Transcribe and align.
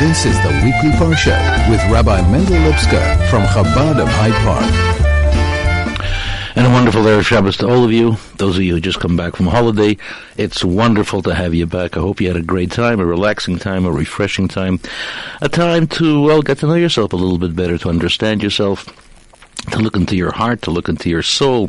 This 0.00 0.24
is 0.24 0.34
the 0.40 0.48
weekly 0.64 0.88
Parsha 0.98 1.68
with 1.68 1.84
Rabbi 1.92 2.22
Mendel 2.30 2.56
Lipskar 2.56 3.28
from 3.28 3.42
Chabad 3.42 4.00
of 4.00 4.08
Hyde 4.08 4.32
Park. 4.46 6.06
And 6.56 6.66
a 6.66 6.70
wonderful 6.70 7.02
Erev 7.02 7.22
Shabbos 7.22 7.58
to 7.58 7.68
all 7.68 7.84
of 7.84 7.92
you. 7.92 8.16
Those 8.38 8.56
of 8.56 8.62
you 8.62 8.72
who 8.72 8.80
just 8.80 8.98
come 8.98 9.14
back 9.14 9.36
from 9.36 9.48
holiday, 9.48 9.98
it's 10.38 10.64
wonderful 10.64 11.20
to 11.24 11.34
have 11.34 11.52
you 11.52 11.66
back. 11.66 11.98
I 11.98 12.00
hope 12.00 12.22
you 12.22 12.28
had 12.28 12.38
a 12.38 12.42
great 12.42 12.70
time, 12.70 12.98
a 12.98 13.04
relaxing 13.04 13.58
time, 13.58 13.84
a 13.84 13.92
refreshing 13.92 14.48
time, 14.48 14.80
a 15.42 15.50
time 15.50 15.86
to, 15.88 16.22
well, 16.22 16.40
get 16.40 16.56
to 16.60 16.66
know 16.66 16.76
yourself 16.76 17.12
a 17.12 17.16
little 17.16 17.36
bit 17.36 17.54
better, 17.54 17.76
to 17.76 17.90
understand 17.90 18.42
yourself, 18.42 18.86
to 19.70 19.80
look 19.80 19.96
into 19.96 20.16
your 20.16 20.32
heart, 20.32 20.62
to 20.62 20.70
look 20.70 20.88
into 20.88 21.10
your 21.10 21.22
soul, 21.22 21.68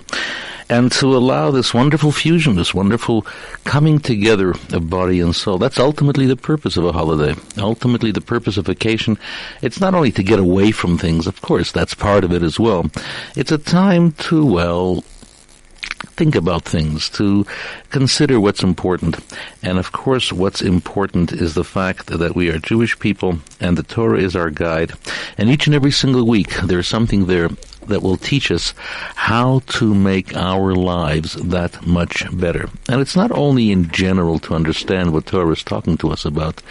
and 0.71 0.89
to 0.89 1.17
allow 1.17 1.51
this 1.51 1.73
wonderful 1.73 2.13
fusion, 2.13 2.55
this 2.55 2.73
wonderful 2.73 3.23
coming 3.65 3.99
together 3.99 4.51
of 4.71 4.89
body 4.89 5.19
and 5.19 5.35
soul. 5.35 5.57
That's 5.57 5.77
ultimately 5.77 6.25
the 6.25 6.37
purpose 6.37 6.77
of 6.77 6.85
a 6.85 6.93
holiday. 6.93 7.35
Ultimately, 7.57 8.11
the 8.11 8.21
purpose 8.21 8.55
of 8.55 8.67
vacation. 8.67 9.19
It's 9.61 9.81
not 9.81 9.93
only 9.93 10.13
to 10.13 10.23
get 10.23 10.39
away 10.39 10.71
from 10.71 10.97
things, 10.97 11.27
of 11.27 11.41
course, 11.41 11.73
that's 11.73 11.93
part 11.93 12.23
of 12.23 12.31
it 12.31 12.41
as 12.41 12.57
well. 12.57 12.89
It's 13.35 13.51
a 13.51 13.57
time 13.57 14.13
to, 14.29 14.45
well, 14.45 15.03
think 16.15 16.35
about 16.35 16.63
things, 16.63 17.09
to 17.09 17.45
consider 17.89 18.39
what's 18.39 18.63
important. 18.63 19.19
And 19.61 19.77
of 19.77 19.91
course, 19.91 20.31
what's 20.31 20.61
important 20.61 21.33
is 21.33 21.53
the 21.53 21.65
fact 21.65 22.07
that 22.07 22.33
we 22.33 22.49
are 22.49 22.59
Jewish 22.59 22.97
people 22.97 23.39
and 23.59 23.77
the 23.77 23.83
Torah 23.83 24.19
is 24.19 24.37
our 24.37 24.49
guide. 24.49 24.93
And 25.37 25.49
each 25.49 25.67
and 25.67 25.75
every 25.75 25.91
single 25.91 26.25
week, 26.25 26.55
there's 26.63 26.87
something 26.87 27.25
there 27.25 27.49
that 27.87 28.01
will 28.01 28.17
teach 28.17 28.51
us 28.51 28.73
how 29.15 29.59
to 29.67 29.93
make 29.93 30.35
our 30.35 30.73
lives 30.75 31.33
that 31.35 31.85
much 31.85 32.25
better. 32.31 32.69
And 32.87 33.01
it's 33.01 33.15
not 33.15 33.31
only 33.31 33.71
in 33.71 33.89
general 33.91 34.39
to 34.39 34.55
understand 34.55 35.13
what 35.13 35.25
Torah 35.25 35.51
is 35.51 35.63
talking 35.63 35.97
to 35.97 36.11
us 36.11 36.25
about. 36.25 36.61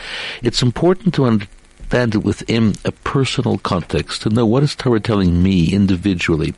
It's 0.43 0.63
important 0.63 1.15
to 1.15 1.25
understand 1.25 1.60
understand 1.91 2.25
within 2.25 2.75
a 2.85 2.93
personal 2.93 3.59
context, 3.59 4.23
to 4.23 4.31
know 4.31 4.47
what 4.47 4.63
is 4.63 4.77
Torah 4.77 5.01
telling 5.01 5.43
me 5.43 5.73
individually. 5.73 6.55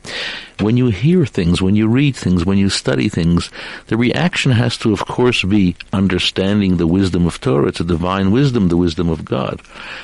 When 0.59 0.77
you 0.77 0.89
hear 0.89 1.25
things, 1.25 1.61
when 1.61 1.75
you 1.75 1.87
read 1.87 2.15
things, 2.15 2.45
when 2.45 2.59
you 2.59 2.69
study 2.69 3.09
things, 3.09 3.49
the 3.87 3.97
reaction 3.97 4.51
has 4.51 4.77
to, 4.77 4.93
of 4.93 5.05
course, 5.07 5.43
be 5.43 5.75
understanding 5.91 6.77
the 6.77 6.87
wisdom 6.87 7.25
of 7.25 7.41
Torah. 7.41 7.69
It's 7.69 7.79
a 7.79 7.83
divine 7.83 8.31
wisdom, 8.31 8.67
the 8.67 8.77
wisdom 8.77 9.09
of 9.09 9.25
God. 9.25 9.59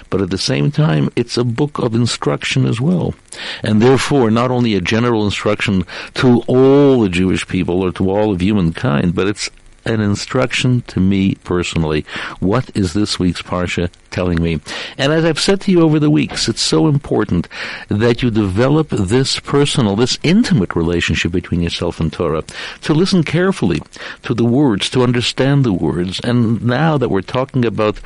But 0.10 0.22
at 0.22 0.32
the 0.32 0.38
same 0.38 0.72
time, 0.72 1.10
it's 1.16 1.38
a 1.38 1.44
book 1.44 1.78
of 1.78 1.94
instruction 1.94 2.66
as 2.66 2.82
well. 2.82 3.14
And 3.62 3.82
therefore, 3.82 4.32
not 4.32 4.50
only 4.50 4.74
a 4.74 4.82
general 4.82 5.26
instruction 5.26 5.86
to 6.16 6.42
all 6.48 7.02
the 7.02 7.10
Jewish 7.10 7.48
people 7.48 7.84
or 7.84 7.92
to 7.92 8.10
all 8.10 8.32
of 8.32 8.42
humankind, 8.42 9.14
but 9.14 9.28
it's 9.28 9.52
an 9.86 10.02
instruction 10.02 10.82
to 10.82 11.00
me 11.00 11.36
personally. 11.44 12.06
What 12.40 12.70
is 12.76 12.94
this 12.94 13.18
week's 13.18 13.42
Parsha 13.42 13.90
telling 14.12 14.42
me? 14.42 14.60
And 14.98 15.12
as 15.12 15.26
I've 15.26 15.40
said 15.40 15.62
to 15.62 15.72
you 15.72 15.82
over 15.82 16.00
the 16.00 16.10
weeks, 16.10 16.48
it's 16.48 16.62
so 16.62 16.88
important 16.88 17.48
that 17.88 18.22
you 18.22 18.32
develop 18.32 18.90
this 18.90 19.40
personal, 19.40 19.96
this 19.96 20.18
intimate 20.24 20.76
relationship 20.76 21.32
between 21.32 21.62
yourself 21.62 22.00
and 22.00 22.12
Torah, 22.12 22.44
to 22.82 22.94
listen 22.94 23.24
carefully 23.24 23.82
to 24.24 24.34
the 24.34 24.46
words, 24.46 24.90
to 24.92 25.04
understand 25.04 25.64
the 25.64 25.74
words. 25.74 26.20
And 26.24 26.64
now 26.64 26.98
that 26.98 27.10
we're 27.10 27.22
talking 27.22 27.66
about 27.66 28.00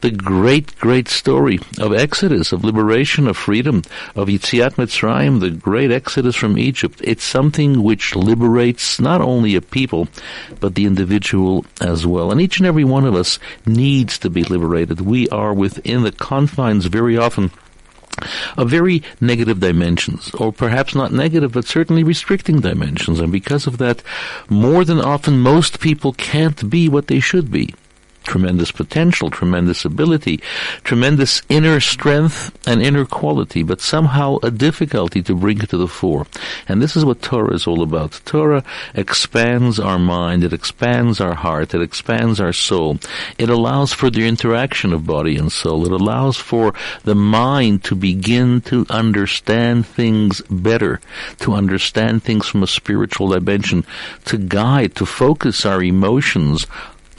the 0.00 0.10
great, 0.10 0.76
great 0.78 1.08
story 1.08 1.58
of 1.78 1.92
Exodus, 1.92 2.52
of 2.52 2.64
liberation, 2.64 3.28
of 3.28 3.36
freedom, 3.36 3.82
of 4.14 4.28
Yitziat 4.28 4.74
Mitzrayim, 4.74 5.40
the 5.40 5.50
great 5.50 5.90
Exodus 5.90 6.36
from 6.36 6.58
Egypt, 6.58 7.00
it's 7.04 7.24
something 7.24 7.82
which 7.82 8.16
liberates 8.16 9.00
not 9.00 9.20
only 9.20 9.54
a 9.54 9.60
people, 9.60 10.08
but 10.60 10.74
the 10.74 10.86
individual 10.86 11.64
as 11.80 12.06
well. 12.06 12.30
And 12.30 12.40
each 12.40 12.58
and 12.58 12.66
every 12.66 12.84
one 12.84 13.04
of 13.04 13.14
us 13.14 13.38
needs 13.66 14.18
to 14.18 14.30
be 14.30 14.44
liberated. 14.44 15.00
We 15.00 15.28
are 15.28 15.49
within 15.54 16.02
the 16.02 16.12
confines 16.12 16.86
very 16.86 17.16
often 17.16 17.50
of 18.56 18.68
very 18.68 19.02
negative 19.20 19.60
dimensions, 19.60 20.30
or 20.34 20.52
perhaps 20.52 20.94
not 20.94 21.12
negative, 21.12 21.52
but 21.52 21.64
certainly 21.64 22.02
restricting 22.02 22.60
dimensions. 22.60 23.20
And 23.20 23.32
because 23.32 23.66
of 23.66 23.78
that, 23.78 24.02
more 24.48 24.84
than 24.84 25.00
often, 25.00 25.38
most 25.38 25.80
people 25.80 26.12
can't 26.12 26.68
be 26.68 26.88
what 26.88 27.06
they 27.06 27.20
should 27.20 27.50
be 27.50 27.74
tremendous 28.30 28.70
potential, 28.70 29.28
tremendous 29.28 29.84
ability, 29.84 30.40
tremendous 30.84 31.42
inner 31.48 31.80
strength 31.80 32.56
and 32.64 32.80
inner 32.80 33.04
quality, 33.04 33.64
but 33.64 33.80
somehow 33.80 34.36
a 34.44 34.52
difficulty 34.52 35.20
to 35.20 35.34
bring 35.34 35.58
it 35.58 35.68
to 35.68 35.76
the 35.76 35.88
fore. 35.88 36.24
And 36.68 36.80
this 36.80 36.94
is 36.94 37.04
what 37.04 37.22
Torah 37.22 37.52
is 37.52 37.66
all 37.66 37.82
about. 37.82 38.20
Torah 38.24 38.62
expands 38.94 39.80
our 39.80 39.98
mind, 39.98 40.44
it 40.44 40.52
expands 40.52 41.20
our 41.20 41.34
heart, 41.34 41.74
it 41.74 41.82
expands 41.82 42.40
our 42.40 42.52
soul. 42.52 43.00
It 43.36 43.50
allows 43.50 43.92
for 43.92 44.10
the 44.10 44.28
interaction 44.28 44.92
of 44.92 45.04
body 45.04 45.36
and 45.36 45.50
soul. 45.50 45.84
It 45.84 46.00
allows 46.00 46.36
for 46.36 46.72
the 47.02 47.16
mind 47.16 47.82
to 47.84 47.96
begin 47.96 48.60
to 48.70 48.86
understand 48.90 49.86
things 49.86 50.40
better, 50.42 51.00
to 51.40 51.54
understand 51.54 52.22
things 52.22 52.46
from 52.46 52.62
a 52.62 52.68
spiritual 52.68 53.30
dimension, 53.30 53.84
to 54.26 54.38
guide, 54.38 54.94
to 54.94 55.04
focus 55.04 55.66
our 55.66 55.82
emotions 55.82 56.68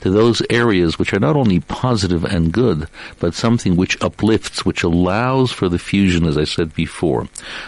to 0.01 0.09
those 0.09 0.41
areas 0.49 0.99
which 0.99 1.13
are 1.13 1.19
not 1.19 1.35
only 1.35 1.59
positive 1.59 2.25
and 2.25 2.51
good, 2.51 2.87
but 3.19 3.33
something 3.33 3.75
which 3.75 4.01
uplifts, 4.01 4.65
which 4.65 4.83
allows 4.83 5.51
for 5.51 5.69
the 5.69 5.79
fusion, 5.79 6.25
as 6.25 6.37
I 6.37 6.43
said 6.43 6.73
before, 6.73 7.27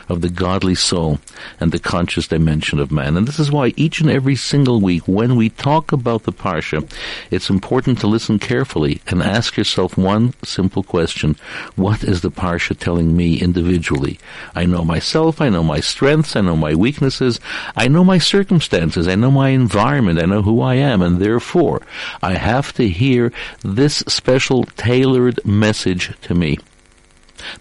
of 0.10 0.22
the 0.22 0.30
godly 0.30 0.76
soul 0.76 1.20
and 1.60 1.72
the 1.72 1.80
conscious 1.80 2.28
dimension 2.28 2.80
of 2.80 2.92
man. 2.92 3.18
And 3.18 3.28
this 3.28 3.40
is 3.40 3.52
why 3.52 3.74
each 3.76 4.02
and 4.02 4.10
every 4.10 4.36
single 4.36 4.82
week, 4.82 5.08
when 5.08 5.36
we 5.36 5.50
talk 5.50 5.92
about 5.92 6.24
the 6.24 6.34
Parsha, 6.34 6.90
it's 7.32 7.50
important 7.50 8.00
to 8.00 8.08
listen 8.08 8.40
carefully 8.40 9.02
and 9.08 9.22
ask 9.22 9.56
yourself 9.56 9.98
one 9.98 10.34
simple 10.44 10.84
question. 10.84 11.36
What 11.76 12.04
is 12.04 12.22
the 12.22 12.32
Parsha 12.32 12.78
telling 12.78 13.16
me 13.16 13.40
individually? 13.40 14.20
I 14.56 14.66
know 14.66 14.84
myself, 14.84 15.40
I 15.40 15.50
know 15.50 15.64
my 15.64 15.80
strengths, 15.80 16.36
I 16.36 16.42
know 16.42 16.56
my 16.56 16.74
weaknesses, 16.74 17.40
I 17.76 17.88
know 17.88 18.04
my 18.04 18.18
circumstances, 18.18 19.08
I 19.08 19.16
know 19.16 19.32
my 19.32 19.50
environment, 19.50 20.20
I 20.20 20.26
know 20.26 20.42
who 20.42 20.62
I 20.62 20.76
am, 20.76 21.02
and 21.02 21.20
therefore, 21.20 21.82
I 22.24 22.36
have 22.36 22.74
to 22.74 22.88
hear 22.88 23.32
this 23.64 23.98
special 24.08 24.64
tailored 24.64 25.46
message 25.46 26.16
to 26.22 26.34
me. 26.34 26.58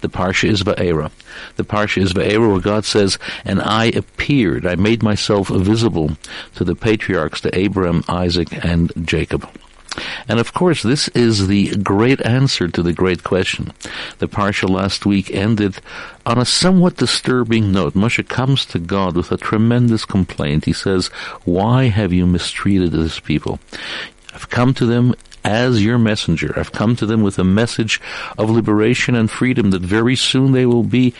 The 0.00 0.08
Parsha 0.08 0.48
is 0.48 0.62
Va'era. 0.62 1.10
The 1.56 1.64
Parsha 1.64 2.00
is 2.00 2.12
Va'era 2.12 2.48
where 2.48 2.60
God 2.60 2.84
says, 2.84 3.18
And 3.44 3.60
I 3.60 3.86
appeared, 3.86 4.64
I 4.64 4.76
made 4.76 5.02
myself 5.02 5.48
visible 5.48 6.12
to 6.54 6.64
the 6.64 6.76
patriarchs, 6.76 7.40
to 7.40 7.58
Abraham, 7.58 8.04
Isaac, 8.08 8.64
and 8.64 8.92
Jacob. 9.04 9.48
And 10.28 10.40
of 10.40 10.54
course, 10.54 10.82
this 10.82 11.08
is 11.08 11.48
the 11.48 11.76
great 11.76 12.24
answer 12.24 12.68
to 12.68 12.82
the 12.82 12.92
great 12.92 13.24
question. 13.24 13.72
The 14.18 14.28
Parsha 14.28 14.68
last 14.68 15.04
week 15.04 15.30
ended 15.30 15.80
on 16.24 16.38
a 16.38 16.46
somewhat 16.46 16.96
disturbing 16.96 17.72
note. 17.72 17.94
Moshe 17.94 18.26
comes 18.28 18.64
to 18.66 18.78
God 18.78 19.16
with 19.16 19.32
a 19.32 19.36
tremendous 19.36 20.04
complaint. 20.04 20.64
He 20.64 20.72
says, 20.72 21.08
Why 21.44 21.84
have 21.88 22.12
you 22.12 22.26
mistreated 22.26 22.92
this 22.92 23.20
people? 23.20 23.58
I've 24.34 24.48
come 24.48 24.74
to 24.74 24.86
them 24.86 25.14
as 25.44 25.84
your 25.84 25.98
messenger. 25.98 26.58
I've 26.58 26.72
come 26.72 26.96
to 26.96 27.06
them 27.06 27.22
with 27.22 27.38
a 27.38 27.44
message 27.44 28.00
of 28.38 28.50
liberation 28.50 29.14
and 29.14 29.30
freedom 29.30 29.70
that 29.70 29.82
very 29.82 30.16
soon 30.16 30.52
they 30.52 30.66
will 30.66 30.84
be 30.84 31.14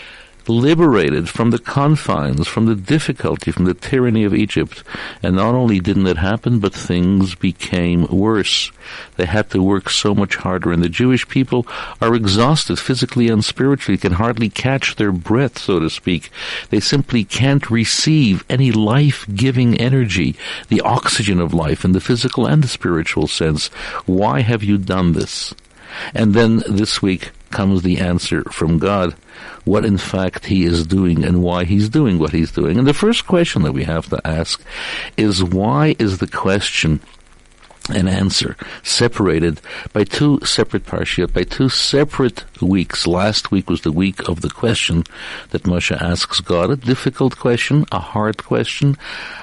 liberated 0.49 1.29
from 1.29 1.51
the 1.51 1.59
confines, 1.59 2.47
from 2.49 2.67
the 2.67 2.75
difficulty, 2.75 3.51
from 3.51 3.65
the 3.65 3.75
tyranny 3.75 4.25
of 4.25 4.35
Egypt. 4.35 4.83
And 5.23 5.37
not 5.37 5.55
only 5.55 5.81
didn't 5.81 6.07
it 6.07 6.19
happen, 6.19 6.59
but 6.59 6.75
things 6.75 7.35
became 7.35 8.07
worse. 8.07 8.71
They 9.17 9.27
had 9.27 9.51
to 9.51 9.63
work 9.63 9.91
so 9.91 10.15
much 10.15 10.37
harder, 10.37 10.73
and 10.73 10.83
the 10.83 10.89
Jewish 10.89 11.29
people 11.29 11.67
are 12.01 12.15
exhausted 12.15 12.79
physically 12.79 13.29
and 13.29 13.45
spiritually, 13.45 13.99
can 13.99 14.13
hardly 14.13 14.49
catch 14.49 14.97
their 14.97 15.13
breath, 15.13 15.59
so 15.59 15.81
to 15.81 15.91
speak. 15.91 16.31
They 16.71 16.81
simply 16.81 17.25
can't 17.25 17.71
receive 17.71 18.45
any 18.49 18.73
life-giving 18.73 19.79
energy, 19.79 20.37
the 20.69 20.81
oxygen 20.81 21.41
of 21.41 21.55
life 21.55 21.85
in 21.85 21.93
the 21.93 22.01
physical 22.01 22.47
and 22.47 22.63
the 22.63 22.69
spiritual 22.69 23.27
sense. 23.27 23.69
Why 24.07 24.41
have 24.41 24.63
you 24.63 24.79
done 24.79 25.13
this? 25.13 25.55
And 26.15 26.35
then 26.35 26.63
this 26.69 27.03
week 27.03 27.31
comes 27.53 27.83
the 27.83 27.99
answer 27.99 28.43
from 28.45 28.79
God 28.79 29.15
what 29.65 29.85
in 29.85 29.99
fact 29.99 30.47
he 30.47 30.65
is 30.65 30.87
doing 30.87 31.25
and 31.25 31.43
why 31.43 31.65
he's 31.65 31.89
doing 31.89 32.19
what 32.19 32.33
he's 32.33 32.51
doing. 32.51 32.79
And 32.79 32.87
the 32.87 32.95
first 32.95 33.27
question 33.27 33.63
that 33.63 33.73
we 33.73 33.85
have 33.85 34.09
to 34.09 34.27
ask 34.27 34.63
is 35.17 35.45
why 35.45 35.95
is 35.99 36.19
the 36.19 36.27
question 36.27 37.01
an 37.91 38.09
answer 38.09 38.57
separated 38.83 39.61
by 39.93 40.05
two 40.05 40.39
separate 40.45 40.87
parshiot, 40.87 41.33
by 41.33 41.43
two 41.43 41.69
separate 41.69 42.45
weeks. 42.63 43.07
Last 43.07 43.51
week 43.51 43.69
was 43.69 43.83
the 43.83 43.93
week 43.93 44.29
of 44.29 44.41
the 44.41 44.51
question 44.51 45.05
that 45.51 45.65
Moshe 45.65 45.97
asks 46.01 46.41
God, 46.41 46.71
a 46.71 46.77
difficult 46.77 47.39
question, 47.39 47.85
a 47.91 47.99
hard 47.99 48.45
question, 48.45 48.97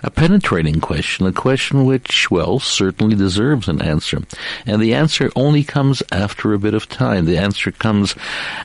a 0.03 0.09
penetrating 0.09 0.79
question, 0.79 1.25
a 1.25 1.33
question 1.33 1.85
which, 1.85 2.31
well, 2.31 2.59
certainly 2.59 3.15
deserves 3.15 3.67
an 3.67 3.81
answer. 3.81 4.19
And 4.65 4.81
the 4.81 4.93
answer 4.93 5.31
only 5.35 5.63
comes 5.63 6.01
after 6.11 6.53
a 6.53 6.59
bit 6.59 6.73
of 6.73 6.87
time. 6.87 7.25
The 7.25 7.37
answer 7.37 7.71
comes 7.71 8.15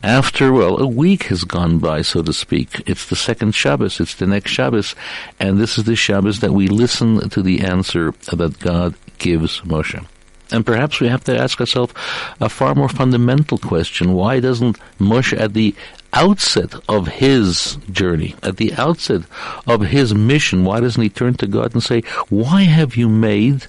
after, 0.02 0.52
well, 0.52 0.80
a 0.80 0.86
week 0.86 1.24
has 1.24 1.44
gone 1.44 1.78
by, 1.78 2.02
so 2.02 2.22
to 2.22 2.32
speak. 2.32 2.82
It's 2.86 3.08
the 3.08 3.16
second 3.16 3.54
Shabbos, 3.54 4.00
it's 4.00 4.14
the 4.14 4.26
next 4.26 4.52
Shabbos, 4.52 4.94
and 5.40 5.58
this 5.58 5.78
is 5.78 5.84
the 5.84 5.96
Shabbos 5.96 6.40
that 6.40 6.52
we 6.52 6.68
listen 6.68 7.28
to 7.30 7.42
the 7.42 7.60
answer 7.62 8.12
that 8.32 8.58
God 8.60 8.94
gives 9.18 9.60
Moshe. 9.60 10.04
And 10.50 10.64
perhaps 10.64 11.00
we 11.00 11.08
have 11.08 11.24
to 11.24 11.36
ask 11.36 11.58
ourselves 11.60 11.94
a 12.40 12.48
far 12.48 12.74
more 12.74 12.88
fundamental 12.88 13.58
question. 13.58 14.12
Why 14.12 14.40
doesn't 14.40 14.78
Moshe 14.98 15.38
at 15.38 15.54
the 15.54 15.74
outset 16.12 16.74
of 16.88 17.08
his 17.08 17.76
journey, 17.90 18.36
at 18.42 18.56
the 18.58 18.72
outset 18.74 19.22
of 19.66 19.80
his 19.80 20.14
mission, 20.14 20.64
why 20.64 20.80
doesn't 20.80 21.02
he 21.02 21.08
turn 21.08 21.34
to 21.34 21.46
God 21.46 21.72
and 21.72 21.82
say, 21.82 22.02
why 22.28 22.62
have 22.62 22.96
you 22.96 23.08
made 23.08 23.66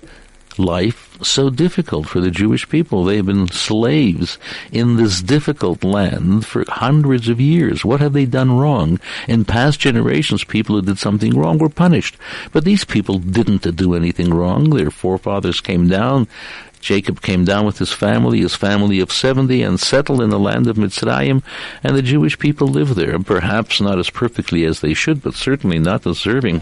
life 0.57 1.17
so 1.21 1.49
difficult 1.49 2.07
for 2.07 2.19
the 2.19 2.31
Jewish 2.31 2.67
people. 2.67 3.03
They've 3.03 3.25
been 3.25 3.47
slaves 3.47 4.37
in 4.71 4.97
this 4.97 5.21
difficult 5.21 5.83
land 5.83 6.45
for 6.45 6.65
hundreds 6.67 7.29
of 7.29 7.39
years. 7.39 7.85
What 7.85 8.01
have 8.01 8.13
they 8.13 8.25
done 8.25 8.57
wrong? 8.57 8.99
In 9.27 9.45
past 9.45 9.79
generations, 9.79 10.43
people 10.43 10.75
who 10.75 10.81
did 10.81 10.97
something 10.97 11.37
wrong 11.37 11.57
were 11.57 11.69
punished. 11.69 12.17
But 12.51 12.65
these 12.65 12.83
people 12.83 13.19
didn't 13.19 13.75
do 13.75 13.93
anything 13.93 14.33
wrong. 14.33 14.69
Their 14.69 14.91
forefathers 14.91 15.61
came 15.61 15.87
down, 15.87 16.27
Jacob 16.85 17.19
came 17.19 17.43
down 17.43 17.65
with 17.65 17.79
his 17.79 17.91
family, 17.91 18.41
his 18.41 18.53
family 18.53 18.99
of 18.99 19.11
70, 19.11 19.63
and 19.63 19.79
settled 19.79 20.21
in 20.21 20.29
the 20.29 20.37
land 20.37 20.67
of 20.67 20.77
Mitzrayim, 20.77 21.41
and 21.83 21.95
the 21.95 22.03
Jewish 22.03 22.37
people 22.37 22.67
lived 22.67 22.95
there, 22.95 23.17
perhaps 23.17 23.81
not 23.81 23.97
as 23.97 24.11
perfectly 24.11 24.63
as 24.65 24.81
they 24.81 24.93
should, 24.93 25.23
but 25.23 25.33
certainly 25.33 25.79
not 25.79 26.03
deserving 26.03 26.61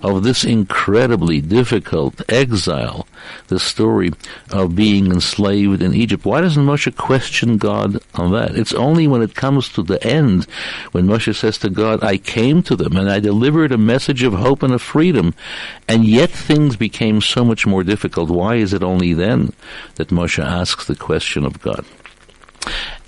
of 0.00 0.22
this 0.22 0.44
incredibly 0.44 1.40
difficult 1.40 2.22
exile, 2.30 3.08
the 3.48 3.58
story 3.58 4.12
of 4.52 4.76
being 4.76 5.10
enslaved 5.10 5.82
in 5.82 5.92
Egypt. 5.92 6.24
Why 6.24 6.40
doesn't 6.40 6.64
Moshe 6.64 6.94
question 6.96 7.56
God 7.58 7.98
on 8.14 8.30
that? 8.30 8.54
It's 8.54 8.74
only 8.74 9.08
when 9.08 9.22
it 9.22 9.34
comes 9.34 9.68
to 9.70 9.82
the 9.82 10.00
end, 10.06 10.44
when 10.92 11.08
Moshe 11.08 11.34
says 11.34 11.58
to 11.58 11.68
God, 11.68 12.00
I 12.04 12.18
came 12.18 12.62
to 12.62 12.76
them 12.76 12.96
and 12.96 13.10
I 13.10 13.18
delivered 13.18 13.72
a 13.72 13.78
message 13.78 14.22
of 14.22 14.34
hope 14.34 14.62
and 14.62 14.72
of 14.72 14.82
freedom, 14.82 15.34
and 15.88 16.04
yet 16.04 16.30
things 16.30 16.76
became 16.76 17.20
so 17.20 17.44
much 17.44 17.66
more 17.66 17.82
difficult. 17.82 18.30
Why 18.30 18.54
is 18.54 18.72
it 18.72 18.84
only 18.84 19.14
then 19.14 19.52
that 19.96 20.08
Moshe 20.08 20.44
asks 20.44 20.86
the 20.86 20.96
question 20.96 21.44
of 21.44 21.60
God. 21.60 21.84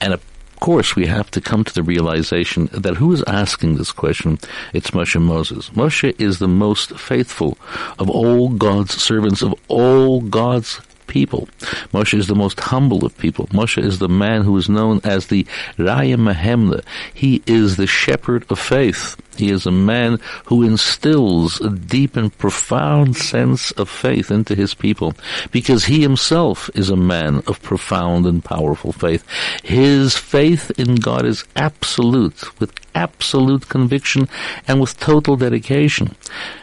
And 0.01 0.13
of 0.13 0.23
course, 0.61 0.97
we 0.97 1.07
have 1.07 1.31
to 1.33 1.41
come 1.41 1.65
to 1.65 1.75
the 1.75 1.83
realization 1.83 2.69
that 2.73 2.97
who 2.97 3.13
is 3.13 3.23
asking 3.27 3.77
this 3.77 3.93
question? 3.93 4.39
It's 4.73 4.91
Moshe 4.91 5.21
Moses. 5.21 5.71
Moshe 5.71 6.19
is 6.21 6.39
the 6.39 6.49
most 6.49 6.99
faithful 6.99 7.59
of 7.99 8.11
all 8.11 8.49
God's 8.51 9.01
servants, 9.01 9.43
of 9.43 9.55
all 9.69 10.21
God's 10.21 10.81
people. 11.07 11.49
Moshe 11.93 12.19
is 12.19 12.27
the 12.27 12.35
most 12.35 12.59
humble 12.59 13.05
of 13.05 13.17
people. 13.19 13.47
Moshe 13.49 13.83
is 13.83 13.99
the 13.99 14.09
man 14.09 14.43
who 14.43 14.57
is 14.57 14.69
known 14.69 15.01
as 15.05 15.29
the 15.29 15.45
Raya 15.79 16.17
Mahemna. 16.17 16.85
He 17.15 17.43
is 17.47 17.77
the 17.77 17.87
shepherd 17.87 18.45
of 18.51 18.59
faith. 18.59 19.17
He 19.39 19.51
is 19.51 19.67
a 19.67 19.71
man 19.71 20.19
who 20.47 20.63
instills 20.63 21.61
a 21.61 21.71
deep 21.71 22.17
and 22.17 22.37
profound 22.39 23.17
sense 23.17 23.71
of 23.73 23.89
faith 23.89 24.31
into 24.31 24.55
his 24.55 24.75
people 24.75 25.15
because 25.51 25.85
he 25.85 26.03
himself 26.03 26.71
is 26.75 26.91
a 26.91 26.97
man 26.97 27.43
of 27.47 27.63
profound 27.63 28.27
and 28.27 28.45
powerful 28.45 28.93
faith. 28.93 29.25
His 29.63 30.17
faith 30.17 30.71
in 30.79 30.97
God 30.97 31.25
is 31.25 31.45
absolute, 31.55 32.59
with 32.61 32.73
absolute 32.95 33.69
conviction 33.69 34.29
and 34.67 34.81
with 34.81 34.99
total 34.99 35.37
dedication. 35.37 36.17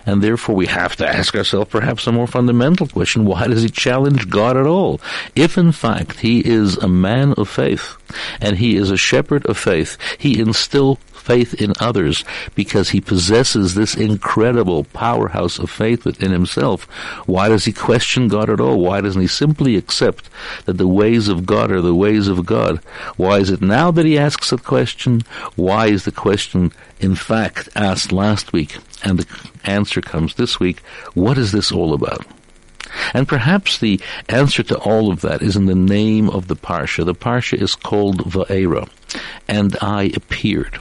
And 0.05 0.21
therefore 0.21 0.55
we 0.55 0.65
have 0.65 0.95
to 0.97 1.07
ask 1.07 1.35
ourselves 1.35 1.69
perhaps 1.69 2.07
a 2.07 2.11
more 2.11 2.27
fundamental 2.27 2.87
question. 2.87 3.25
Why 3.25 3.47
does 3.47 3.61
he 3.61 3.69
challenge 3.69 4.29
God 4.29 4.57
at 4.57 4.65
all? 4.65 4.99
If 5.35 5.57
in 5.57 5.71
fact 5.71 6.19
he 6.19 6.39
is 6.45 6.77
a 6.77 6.87
man 6.87 7.33
of 7.33 7.47
faith 7.47 7.95
and 8.41 8.57
he 8.57 8.75
is 8.75 8.91
a 8.91 8.97
shepherd 8.97 9.45
of 9.45 9.57
faith, 9.57 9.97
he 10.17 10.39
instills 10.39 10.97
faith 11.23 11.53
in 11.61 11.73
others 11.79 12.25
because 12.53 12.89
he 12.89 12.99
possesses 12.99 13.73
this 13.73 13.95
incredible 13.95 14.83
powerhouse 14.83 15.57
of 15.57 15.69
faith 15.69 16.03
within 16.05 16.31
himself. 16.31 16.83
Why 17.25 17.47
does 17.47 17.65
he 17.65 17.71
question 17.71 18.27
God 18.27 18.49
at 18.49 18.59
all? 18.59 18.79
Why 18.79 19.01
doesn't 19.01 19.21
he 19.21 19.27
simply 19.27 19.77
accept 19.77 20.29
that 20.65 20.77
the 20.77 20.87
ways 20.87 21.29
of 21.29 21.45
God 21.45 21.71
are 21.71 21.81
the 21.81 21.95
ways 21.95 22.27
of 22.27 22.45
God? 22.45 22.77
Why 23.15 23.39
is 23.39 23.49
it 23.49 23.61
now 23.61 23.89
that 23.91 24.05
he 24.05 24.17
asks 24.17 24.51
a 24.51 24.57
question? 24.57 25.21
Why 25.55 25.87
is 25.87 26.05
the 26.05 26.11
question 26.11 26.71
in 26.99 27.15
fact 27.15 27.69
asked 27.75 28.11
last 28.11 28.51
week 28.51 28.77
and 29.03 29.19
the 29.19 29.27
answer 29.63 30.01
comes 30.01 30.35
this 30.35 30.59
week? 30.59 30.79
What 31.13 31.37
is 31.37 31.51
this 31.51 31.71
all 31.71 31.93
about? 31.93 32.25
And 33.13 33.27
perhaps 33.27 33.77
the 33.79 33.99
answer 34.29 34.63
to 34.63 34.77
all 34.77 35.11
of 35.11 35.21
that 35.21 35.41
is 35.41 35.55
in 35.55 35.65
the 35.65 35.75
name 35.75 36.29
of 36.29 36.47
the 36.47 36.55
Parsha. 36.55 37.05
The 37.05 37.15
Parsha 37.15 37.59
is 37.59 37.75
called 37.75 38.19
Va'era, 38.19 38.87
and 39.47 39.75
I 39.81 40.11
appeared. 40.15 40.79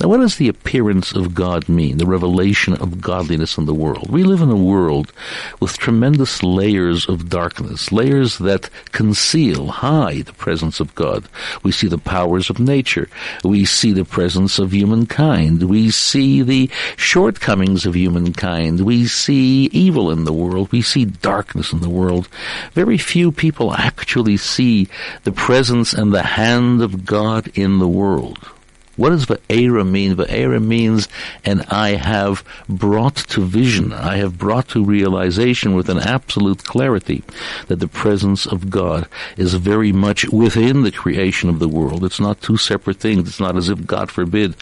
Now, 0.00 0.08
what 0.08 0.18
does 0.18 0.36
the 0.36 0.48
appearance 0.48 1.12
of 1.12 1.34
God 1.34 1.68
mean? 1.68 1.98
The 1.98 2.06
revelation 2.06 2.74
of 2.74 3.00
godliness 3.00 3.56
in 3.56 3.66
the 3.66 3.74
world. 3.74 4.10
We 4.10 4.22
live 4.22 4.42
in 4.42 4.50
a 4.50 4.56
world 4.56 5.12
with 5.60 5.78
tremendous 5.78 6.42
layers 6.42 7.08
of 7.08 7.28
darkness, 7.28 7.92
layers 7.92 8.38
that 8.38 8.68
conceal, 8.92 9.68
hide 9.68 10.26
the 10.26 10.32
presence 10.34 10.80
of 10.80 10.94
God. 10.94 11.24
We 11.62 11.72
see 11.72 11.88
the 11.88 11.98
powers 11.98 12.50
of 12.50 12.58
nature. 12.58 13.08
We 13.44 13.64
see 13.64 13.92
the 13.92 14.04
presence 14.04 14.58
of 14.58 14.72
humankind. 14.72 15.62
We 15.62 15.90
see 15.90 16.42
the 16.42 16.70
shortcomings 16.96 17.86
of 17.86 17.94
humankind. 17.94 18.82
We 18.82 19.06
see 19.06 19.70
evil 19.72 20.10
in 20.10 20.24
the 20.24 20.32
world. 20.32 20.70
We 20.72 20.82
see 20.82 21.04
darkness 21.06 21.72
in 21.72 21.80
the 21.80 21.90
world. 21.90 22.28
Very 22.72 22.98
few 22.98 23.32
people 23.32 23.72
actually 23.74 24.36
see 24.36 24.88
the 25.24 25.32
presence 25.32 25.92
and 25.92 26.12
the 26.12 26.22
hand 26.22 26.82
of 26.82 27.06
God 27.06 27.48
in 27.56 27.71
the 27.78 27.88
world. 27.88 28.38
What 28.96 29.08
does 29.08 29.24
Va'era 29.24 29.88
mean? 29.88 30.16
Va'era 30.16 30.62
means, 30.62 31.08
and 31.46 31.62
I 31.70 31.90
have 31.90 32.44
brought 32.68 33.16
to 33.16 33.40
vision, 33.40 33.92
I 33.92 34.16
have 34.16 34.36
brought 34.36 34.68
to 34.68 34.84
realization 34.84 35.74
with 35.74 35.88
an 35.88 35.98
absolute 35.98 36.64
clarity 36.64 37.24
that 37.68 37.80
the 37.80 37.88
presence 37.88 38.44
of 38.46 38.68
God 38.68 39.08
is 39.38 39.54
very 39.54 39.92
much 39.92 40.28
within 40.28 40.82
the 40.82 40.92
creation 40.92 41.48
of 41.48 41.58
the 41.58 41.68
world. 41.68 42.04
It's 42.04 42.20
not 42.20 42.42
two 42.42 42.58
separate 42.58 42.98
things. 42.98 43.26
It's 43.28 43.40
not 43.40 43.56
as 43.56 43.70
if, 43.70 43.86
God 43.86 44.10
forbid, 44.10 44.56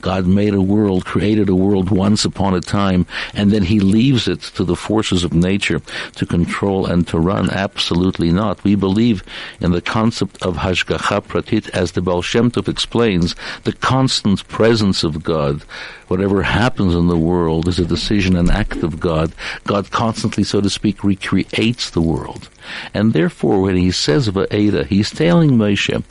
God 0.00 0.26
made 0.26 0.54
a 0.54 0.62
world, 0.62 1.04
created 1.04 1.48
a 1.48 1.54
world 1.54 1.90
once 1.90 2.24
upon 2.24 2.54
a 2.54 2.60
time, 2.60 3.06
and 3.34 3.50
then 3.50 3.62
he 3.62 3.80
leaves 3.80 4.28
it 4.28 4.40
to 4.40 4.64
the 4.64 4.76
forces 4.76 5.24
of 5.24 5.32
nature 5.32 5.80
to 6.16 6.26
control 6.26 6.86
and 6.86 7.06
to 7.08 7.18
run. 7.18 7.50
Absolutely 7.50 8.30
not. 8.30 8.62
We 8.64 8.74
believe 8.74 9.22
in 9.60 9.72
the 9.72 9.80
concept 9.80 10.42
of 10.42 10.56
Hashgacha 10.56 11.22
Pratit, 11.22 11.68
as 11.70 11.92
the 11.92 12.02
Baal 12.02 12.22
Shem 12.22 12.50
Tov 12.50 12.68
explains, 12.68 13.34
the 13.64 13.72
constant 13.72 14.46
presence 14.48 15.04
of 15.04 15.22
God. 15.22 15.62
Whatever 16.10 16.42
happens 16.42 16.92
in 16.92 17.06
the 17.06 17.16
world 17.16 17.68
is 17.68 17.78
a 17.78 17.84
decision, 17.84 18.34
an 18.34 18.50
act 18.50 18.82
of 18.82 18.98
God. 18.98 19.32
God 19.62 19.92
constantly, 19.92 20.42
so 20.42 20.60
to 20.60 20.68
speak, 20.68 21.04
recreates 21.04 21.90
the 21.90 22.00
world. 22.02 22.48
And 22.92 23.12
therefore, 23.12 23.62
when 23.62 23.76
he 23.76 23.92
says 23.92 24.28
Va'era, 24.28 24.84
he's 24.86 25.12
telling 25.12 25.50
Moshe, 25.50 26.02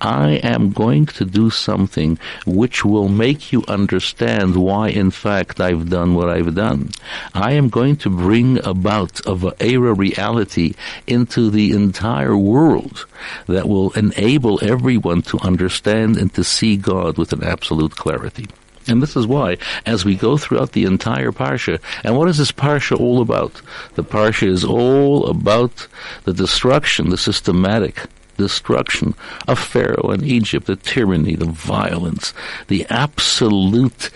I 0.00 0.34
am 0.44 0.70
going 0.70 1.06
to 1.06 1.24
do 1.24 1.50
something 1.50 2.20
which 2.46 2.84
will 2.84 3.08
make 3.08 3.52
you 3.52 3.64
understand 3.66 4.54
why, 4.54 4.90
in 4.90 5.10
fact, 5.10 5.60
I've 5.60 5.90
done 5.90 6.14
what 6.14 6.28
I've 6.28 6.54
done. 6.54 6.90
I 7.34 7.54
am 7.54 7.68
going 7.68 7.96
to 7.96 8.10
bring 8.10 8.64
about 8.64 9.18
a 9.26 9.34
Va'era 9.34 9.98
reality 9.98 10.74
into 11.08 11.50
the 11.50 11.72
entire 11.72 12.36
world 12.36 13.06
that 13.48 13.68
will 13.68 13.90
enable 13.94 14.62
everyone 14.62 15.22
to 15.22 15.40
understand 15.40 16.16
and 16.16 16.32
to 16.34 16.44
see 16.44 16.76
God 16.76 17.18
with 17.18 17.32
an 17.32 17.42
absolute 17.42 17.96
clarity. 17.96 18.46
And 18.88 19.02
this 19.02 19.16
is 19.16 19.26
why, 19.26 19.58
as 19.84 20.04
we 20.04 20.16
go 20.16 20.38
throughout 20.38 20.72
the 20.72 20.84
entire 20.84 21.30
Parsha, 21.30 21.78
and 22.02 22.16
what 22.16 22.28
is 22.28 22.38
this 22.38 22.52
Parsha 22.52 22.98
all 22.98 23.20
about? 23.20 23.60
The 23.94 24.04
Parsha 24.04 24.48
is 24.48 24.64
all 24.64 25.26
about 25.26 25.86
the 26.24 26.32
destruction, 26.32 27.10
the 27.10 27.18
systematic 27.18 28.06
destruction 28.38 29.14
of 29.46 29.58
Pharaoh 29.58 30.10
and 30.10 30.22
Egypt, 30.22 30.66
the 30.66 30.76
tyranny, 30.76 31.34
the 31.34 31.44
violence, 31.44 32.32
the 32.68 32.86
absolute 32.88 34.10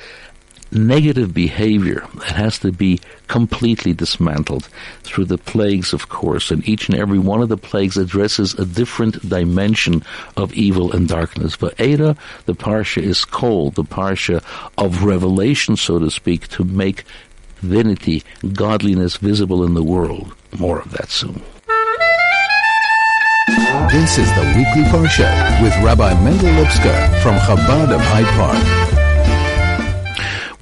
negative 0.72 1.32
behavior 1.34 2.06
that 2.14 2.32
has 2.32 2.58
to 2.60 2.72
be 2.72 3.00
completely 3.28 3.92
dismantled 3.92 4.68
through 5.02 5.26
the 5.26 5.38
plagues, 5.38 5.92
of 5.92 6.08
course, 6.08 6.50
and 6.50 6.66
each 6.68 6.88
and 6.88 6.98
every 6.98 7.18
one 7.18 7.42
of 7.42 7.48
the 7.48 7.56
plagues 7.56 7.96
addresses 7.96 8.54
a 8.54 8.64
different 8.64 9.28
dimension 9.28 10.02
of 10.36 10.52
evil 10.54 10.92
and 10.92 11.08
darkness. 11.08 11.56
But 11.56 11.78
Ada, 11.80 12.16
the 12.46 12.54
Parsha 12.54 13.02
is 13.02 13.24
called 13.24 13.74
the 13.74 13.84
Parsha 13.84 14.42
of 14.78 15.04
revelation, 15.04 15.76
so 15.76 15.98
to 15.98 16.10
speak, 16.10 16.48
to 16.48 16.64
make 16.64 17.04
divinity, 17.60 18.22
godliness 18.52 19.16
visible 19.16 19.64
in 19.64 19.74
the 19.74 19.84
world. 19.84 20.34
More 20.58 20.80
of 20.80 20.90
that 20.92 21.10
soon. 21.10 21.42
This 23.90 24.18
is 24.18 24.28
the 24.32 24.52
weekly 24.56 24.90
Parsha 24.90 25.62
with 25.62 25.74
Rabbi 25.84 26.14
Mendel 26.22 26.48
Lipskar 26.50 27.22
from 27.22 27.36
Chabad 27.36 27.94
of 27.94 28.00
Hyde 28.00 28.24
Park. 28.36 28.91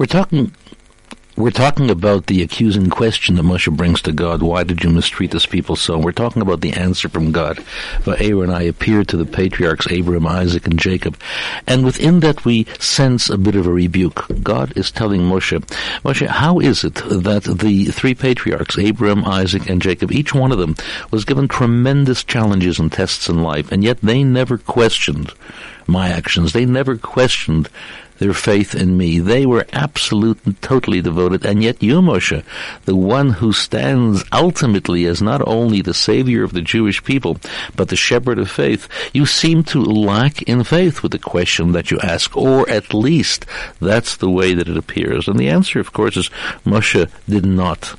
We're 0.01 0.07
talking 0.07 0.55
We're 1.37 1.51
talking 1.51 1.91
about 1.91 2.25
the 2.25 2.41
accusing 2.41 2.89
question 2.89 3.35
that 3.35 3.43
Moshe 3.43 3.71
brings 3.77 4.01
to 4.03 4.13
God. 4.13 4.41
Why 4.41 4.65
did 4.65 4.83
you 4.83 4.89
mistreat 4.89 5.31
this 5.31 5.45
people 5.45 5.77
so? 5.77 5.97
And 5.97 6.05
we're 6.05 6.13
talking 6.13 6.41
about 6.41 6.63
the 6.63 6.73
answer 6.73 7.11
from 7.11 7.33
God. 7.33 7.63
But 8.03 8.23
Aaron, 8.23 8.49
I 8.49 8.63
appeared 8.63 9.09
to 9.09 9.19
the 9.19 9.27
patriarchs 9.27 9.87
Abraham, 9.91 10.27
Isaac, 10.27 10.67
and 10.67 10.79
Jacob. 10.79 11.19
And 11.67 11.85
within 11.85 12.21
that 12.21 12.47
we 12.47 12.65
sense 12.79 13.29
a 13.29 13.37
bit 13.37 13.55
of 13.57 13.67
a 13.67 13.73
rebuke. 13.73 14.25
God 14.43 14.73
is 14.75 14.91
telling 14.91 15.21
Moshe, 15.21 15.61
Moshe, 16.03 16.27
how 16.27 16.61
is 16.61 16.83
it 16.83 16.95
that 16.95 17.45
the 17.45 17.85
three 17.87 18.15
patriarchs, 18.15 18.79
Abraham, 18.79 19.27
Isaac, 19.27 19.69
and 19.69 19.83
Jacob, 19.83 20.13
each 20.13 20.35
one 20.35 20.51
of 20.51 20.57
them 20.57 20.77
was 21.11 21.27
given 21.27 21.47
tremendous 21.47 22.25
challenges 22.25 22.79
and 22.79 22.91
tests 22.91 23.29
in 23.29 23.43
life, 23.43 23.71
and 23.71 23.85
yet 23.85 24.01
they 24.01 24.25
never 24.25 24.57
questioned 24.57 25.35
my 25.87 26.09
actions. 26.09 26.55
They 26.55 26.65
never 26.65 26.97
questioned 26.97 27.69
their 28.21 28.35
faith 28.35 28.75
in 28.75 28.97
me. 28.97 29.19
They 29.19 29.47
were 29.47 29.67
absolute 29.73 30.39
and 30.45 30.61
totally 30.63 31.01
devoted, 31.01 31.45
and 31.45 31.63
yet 31.63 31.83
you, 31.83 32.01
Moshe, 32.01 32.45
the 32.85 32.95
one 32.95 33.31
who 33.31 33.53
stands 33.53 34.23
ultimately 34.31 35.07
as 35.07 35.21
not 35.21 35.43
only 35.49 35.81
the 35.81 35.95
savior 35.95 36.45
of 36.45 36.53
the 36.53 36.61
Jewish 36.61 37.03
people, 37.03 37.39
but 37.75 37.89
the 37.89 37.97
shepherd 37.97 38.39
of 38.39 38.51
faith, 38.51 38.87
you 39.13 39.27
seem 39.27 39.65
to 39.65 39.81
lack 39.83 40.43
in 40.43 40.63
faith 40.63 41.03
with 41.03 41.13
the 41.13 41.19
question 41.19 41.73
that 41.73 41.91
you 41.91 41.99
ask, 42.01 42.37
or 42.37 42.69
at 42.71 42.95
least 42.95 43.47
that's 43.81 44.17
the 44.19 44.31
way 44.31 44.55
that 44.55 44.69
it 44.69 44.77
appears. 44.77 45.27
And 45.27 45.39
the 45.39 45.49
answer, 45.49 45.81
of 45.81 45.93
course, 45.93 46.17
is 46.17 46.29
Moshe 46.65 47.11
did 47.27 47.47
not 47.47 47.97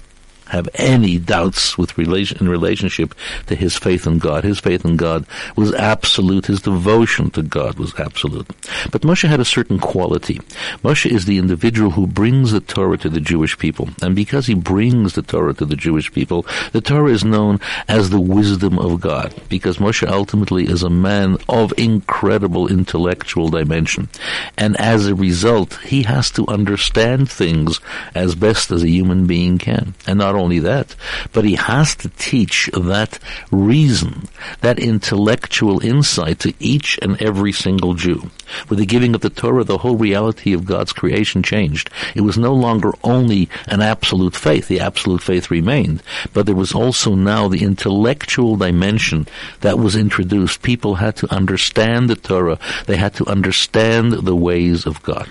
have 0.52 0.68
any 0.76 1.18
doubts 1.18 1.78
with 1.78 1.98
relation 1.98 2.38
in 2.40 2.50
relationship 2.50 3.16
to 3.48 3.56
his 3.56 3.78
faith 3.78 4.06
in 4.06 4.20
God. 4.20 4.44
His 4.44 4.60
faith 4.60 4.84
in 4.84 4.98
God 4.98 5.26
was 5.56 5.74
absolute. 5.74 6.48
His 6.48 6.62
devotion 6.62 7.30
to 7.32 7.42
God 7.42 7.80
was 7.80 7.98
absolute. 7.98 8.48
But 8.92 9.04
Moshe 9.04 9.28
had 9.28 9.40
a 9.40 9.46
certain 9.46 9.80
quality. 9.80 10.40
Moshe 10.84 11.10
is 11.10 11.24
the 11.24 11.38
individual 11.38 11.92
who 11.92 12.06
brings 12.06 12.52
the 12.52 12.60
Torah 12.60 12.98
to 12.98 13.10
the 13.10 13.22
Jewish 13.22 13.58
people. 13.58 13.90
And 14.02 14.14
because 14.14 14.46
he 14.46 14.54
brings 14.54 15.14
the 15.14 15.22
Torah 15.22 15.54
to 15.54 15.66
the 15.66 15.78
Jewish 15.78 16.12
people, 16.12 16.46
the 16.74 16.82
Torah 16.82 17.12
is 17.12 17.24
known 17.24 17.62
as 17.88 18.10
the 18.10 18.20
wisdom 18.20 18.78
of 18.78 19.00
God. 19.00 19.34
Because 19.48 19.78
Moshe 19.78 20.06
ultimately 20.06 20.66
is 20.66 20.84
a 20.84 20.90
man 20.90 21.38
of 21.48 21.74
incredible 21.78 22.68
intellectual 22.68 23.48
dimension. 23.48 24.10
And 24.58 24.76
as 24.82 25.08
a 25.08 25.16
result, 25.16 25.80
he 25.84 26.04
has 26.04 26.30
to 26.32 26.46
understand 26.48 27.32
things 27.32 27.80
as 28.14 28.36
best 28.36 28.70
as 28.72 28.84
a 28.84 28.90
human 28.90 29.28
being 29.28 29.58
can. 29.58 29.94
And 30.06 30.20
not 30.20 30.36
only 30.42 30.60
that, 30.60 30.96
but 31.32 31.46
he 31.46 31.56
has 31.56 31.96
to 31.96 32.10
teach 32.10 32.70
that 32.74 33.20
reason, 33.52 34.28
that 34.62 34.80
intellectual 34.80 35.84
insight 35.84 36.40
to 36.40 36.54
each 36.60 37.00
and 37.02 37.22
every 37.22 37.52
single 37.52 37.94
Jew. 37.94 38.30
With 38.68 38.80
the 38.80 38.86
giving 38.86 39.16
of 39.16 39.22
the 39.22 39.30
Torah, 39.30 39.64
the 39.64 39.78
whole 39.78 39.96
reality 39.96 40.54
of 40.54 40.66
God's 40.66 40.92
creation 40.92 41.44
changed. 41.44 41.90
It 42.16 42.22
was 42.22 42.38
no 42.38 42.54
longer 42.54 42.92
only 43.04 43.50
an 43.68 43.82
absolute 43.82 44.36
faith. 44.36 44.68
The 44.68 44.82
absolute 44.82 45.22
faith 45.22 45.50
remained, 45.52 46.04
but 46.34 46.46
there 46.46 46.56
was 46.56 46.74
also 46.74 47.16
now 47.16 47.48
the 47.48 47.64
intellectual 47.64 48.58
dimension 48.58 49.28
that 49.62 49.80
was 49.80 49.96
introduced. 49.96 50.62
People 50.62 50.96
had 50.96 51.16
to 51.18 51.34
understand 51.34 52.10
the 52.10 52.16
Torah. 52.16 52.60
They 52.88 52.98
had 52.98 53.14
to 53.16 53.28
understand 53.28 54.12
the 54.14 54.36
ways 54.36 54.86
of 54.86 55.02
God. 55.04 55.30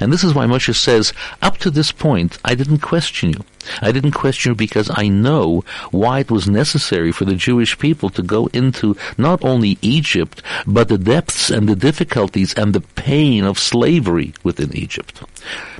And 0.00 0.12
this 0.12 0.24
is 0.24 0.34
why 0.34 0.46
Moshe 0.46 0.74
says, 0.74 1.12
up 1.40 1.58
to 1.58 1.70
this 1.70 1.90
point, 1.92 2.38
I 2.44 2.54
didn't 2.54 2.78
question 2.78 3.30
you. 3.30 3.44
I 3.80 3.92
didn't 3.92 4.12
question 4.12 4.42
you 4.50 4.54
because 4.54 4.90
I 4.92 5.08
know 5.08 5.64
why 5.90 6.20
it 6.20 6.30
was 6.30 6.48
necessary 6.48 7.12
for 7.12 7.24
the 7.24 7.34
Jewish 7.34 7.78
people 7.78 8.10
to 8.10 8.22
go 8.22 8.48
into 8.52 8.96
not 9.16 9.44
only 9.44 9.78
Egypt, 9.82 10.42
but 10.66 10.88
the 10.88 10.98
depths 10.98 11.50
and 11.50 11.68
the 11.68 11.76
difficulties 11.76 12.54
and 12.54 12.74
the 12.74 12.80
pain 12.80 13.44
of 13.44 13.58
slavery 13.58 14.34
within 14.42 14.76
Egypt. 14.76 15.22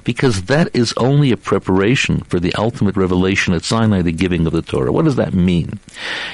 Because 0.04 0.42
that 0.44 0.74
is 0.74 0.92
only 0.96 1.30
a 1.30 1.36
preparation 1.36 2.20
for 2.22 2.40
the 2.40 2.54
ultimate 2.54 2.96
revelation 2.96 3.54
at 3.54 3.64
Sinai, 3.64 4.02
the 4.02 4.10
giving 4.12 4.46
of 4.46 4.52
the 4.52 4.62
Torah. 4.62 4.90
What 4.90 5.04
does 5.04 5.16
that 5.16 5.34
mean? 5.34 5.78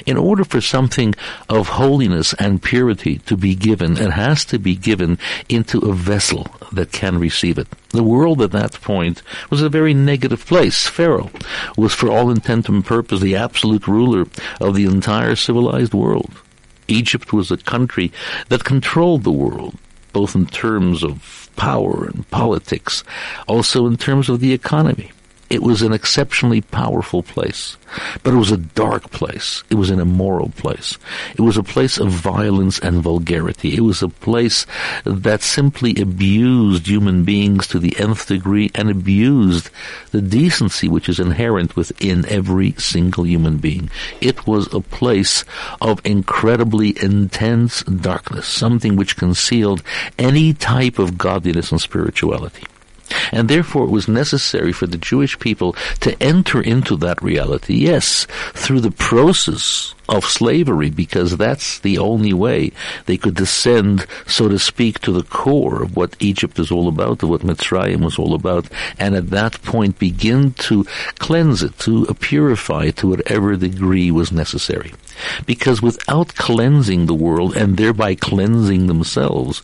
In 0.06 0.16
order 0.16 0.44
for 0.44 0.60
something 0.60 1.14
of 1.48 1.68
holiness 1.68 2.34
and 2.38 2.62
purity 2.62 3.18
to 3.26 3.36
be 3.36 3.54
given, 3.54 3.98
it 3.98 4.12
has 4.12 4.44
to 4.46 4.58
be 4.58 4.74
given 4.74 5.18
into 5.48 5.78
a 5.80 5.92
vessel 5.92 6.46
that 6.72 6.92
can 6.92 7.18
receive 7.18 7.58
it. 7.58 7.68
The 7.90 8.02
world 8.02 8.42
at 8.42 8.52
that 8.52 8.80
point 8.82 9.22
was 9.48 9.62
a 9.62 9.70
very 9.70 9.94
negative 9.94 10.44
place. 10.44 10.86
Pharaoh 10.86 11.30
was 11.76 11.94
for 11.94 12.10
all 12.10 12.30
intent 12.30 12.68
and 12.68 12.84
purpose 12.84 13.20
the 13.20 13.36
absolute 13.36 13.88
ruler 13.88 14.26
of 14.60 14.74
the 14.74 14.84
entire 14.84 15.36
civilized 15.36 15.94
world. 15.94 16.30
Egypt 16.86 17.32
was 17.32 17.50
a 17.50 17.56
country 17.56 18.12
that 18.48 18.64
controlled 18.64 19.24
the 19.24 19.32
world, 19.32 19.76
both 20.12 20.34
in 20.34 20.46
terms 20.46 21.02
of 21.02 21.50
power 21.56 22.04
and 22.04 22.28
politics, 22.30 23.04
also 23.46 23.86
in 23.86 23.96
terms 23.96 24.28
of 24.28 24.40
the 24.40 24.52
economy. 24.52 25.10
It 25.50 25.62
was 25.62 25.80
an 25.80 25.92
exceptionally 25.94 26.60
powerful 26.60 27.22
place, 27.22 27.78
but 28.22 28.34
it 28.34 28.36
was 28.36 28.50
a 28.50 28.58
dark 28.58 29.10
place. 29.10 29.62
It 29.70 29.76
was 29.76 29.88
an 29.88 29.98
immoral 29.98 30.50
place. 30.50 30.98
It 31.36 31.40
was 31.40 31.56
a 31.56 31.62
place 31.62 31.96
of 31.96 32.10
violence 32.10 32.78
and 32.78 33.02
vulgarity. 33.02 33.74
It 33.74 33.80
was 33.80 34.02
a 34.02 34.08
place 34.08 34.66
that 35.04 35.42
simply 35.42 35.96
abused 35.96 36.86
human 36.86 37.24
beings 37.24 37.66
to 37.68 37.78
the 37.78 37.98
nth 37.98 38.26
degree 38.26 38.70
and 38.74 38.90
abused 38.90 39.70
the 40.10 40.20
decency 40.20 40.86
which 40.86 41.08
is 41.08 41.18
inherent 41.18 41.76
within 41.76 42.26
every 42.26 42.72
single 42.72 43.26
human 43.26 43.56
being. 43.56 43.88
It 44.20 44.46
was 44.46 44.72
a 44.74 44.80
place 44.80 45.46
of 45.80 46.04
incredibly 46.04 46.94
intense 47.02 47.82
darkness, 47.84 48.46
something 48.46 48.96
which 48.96 49.16
concealed 49.16 49.82
any 50.18 50.52
type 50.52 50.98
of 50.98 51.16
godliness 51.16 51.72
and 51.72 51.80
spirituality. 51.80 52.64
And 53.32 53.48
therefore 53.48 53.84
it 53.84 53.90
was 53.90 54.08
necessary 54.08 54.72
for 54.72 54.86
the 54.86 54.98
Jewish 54.98 55.38
people 55.38 55.74
to 56.00 56.20
enter 56.22 56.60
into 56.60 56.96
that 56.96 57.22
reality, 57.22 57.74
yes, 57.74 58.26
through 58.52 58.80
the 58.80 58.90
process 58.90 59.94
of 60.08 60.24
slavery, 60.24 60.88
because 60.88 61.36
that's 61.36 61.80
the 61.80 61.98
only 61.98 62.32
way 62.32 62.72
they 63.04 63.18
could 63.18 63.34
descend, 63.34 64.06
so 64.26 64.48
to 64.48 64.58
speak, 64.58 64.98
to 65.00 65.12
the 65.12 65.22
core 65.22 65.82
of 65.82 65.96
what 65.96 66.16
Egypt 66.18 66.58
is 66.58 66.70
all 66.70 66.88
about, 66.88 67.22
of 67.22 67.28
what 67.28 67.42
Mitzrayim 67.42 68.02
was 68.02 68.18
all 68.18 68.34
about, 68.34 68.66
and 68.98 69.14
at 69.14 69.30
that 69.30 69.60
point 69.62 69.98
begin 69.98 70.52
to 70.54 70.84
cleanse 71.18 71.62
it, 71.62 71.78
to 71.80 72.06
purify 72.20 72.84
it 72.84 72.96
to 72.96 73.08
whatever 73.08 73.54
degree 73.56 74.10
was 74.10 74.32
necessary. 74.32 74.94
Because 75.44 75.82
without 75.82 76.34
cleansing 76.36 77.04
the 77.04 77.14
world, 77.14 77.54
and 77.54 77.76
thereby 77.76 78.14
cleansing 78.14 78.86
themselves, 78.86 79.62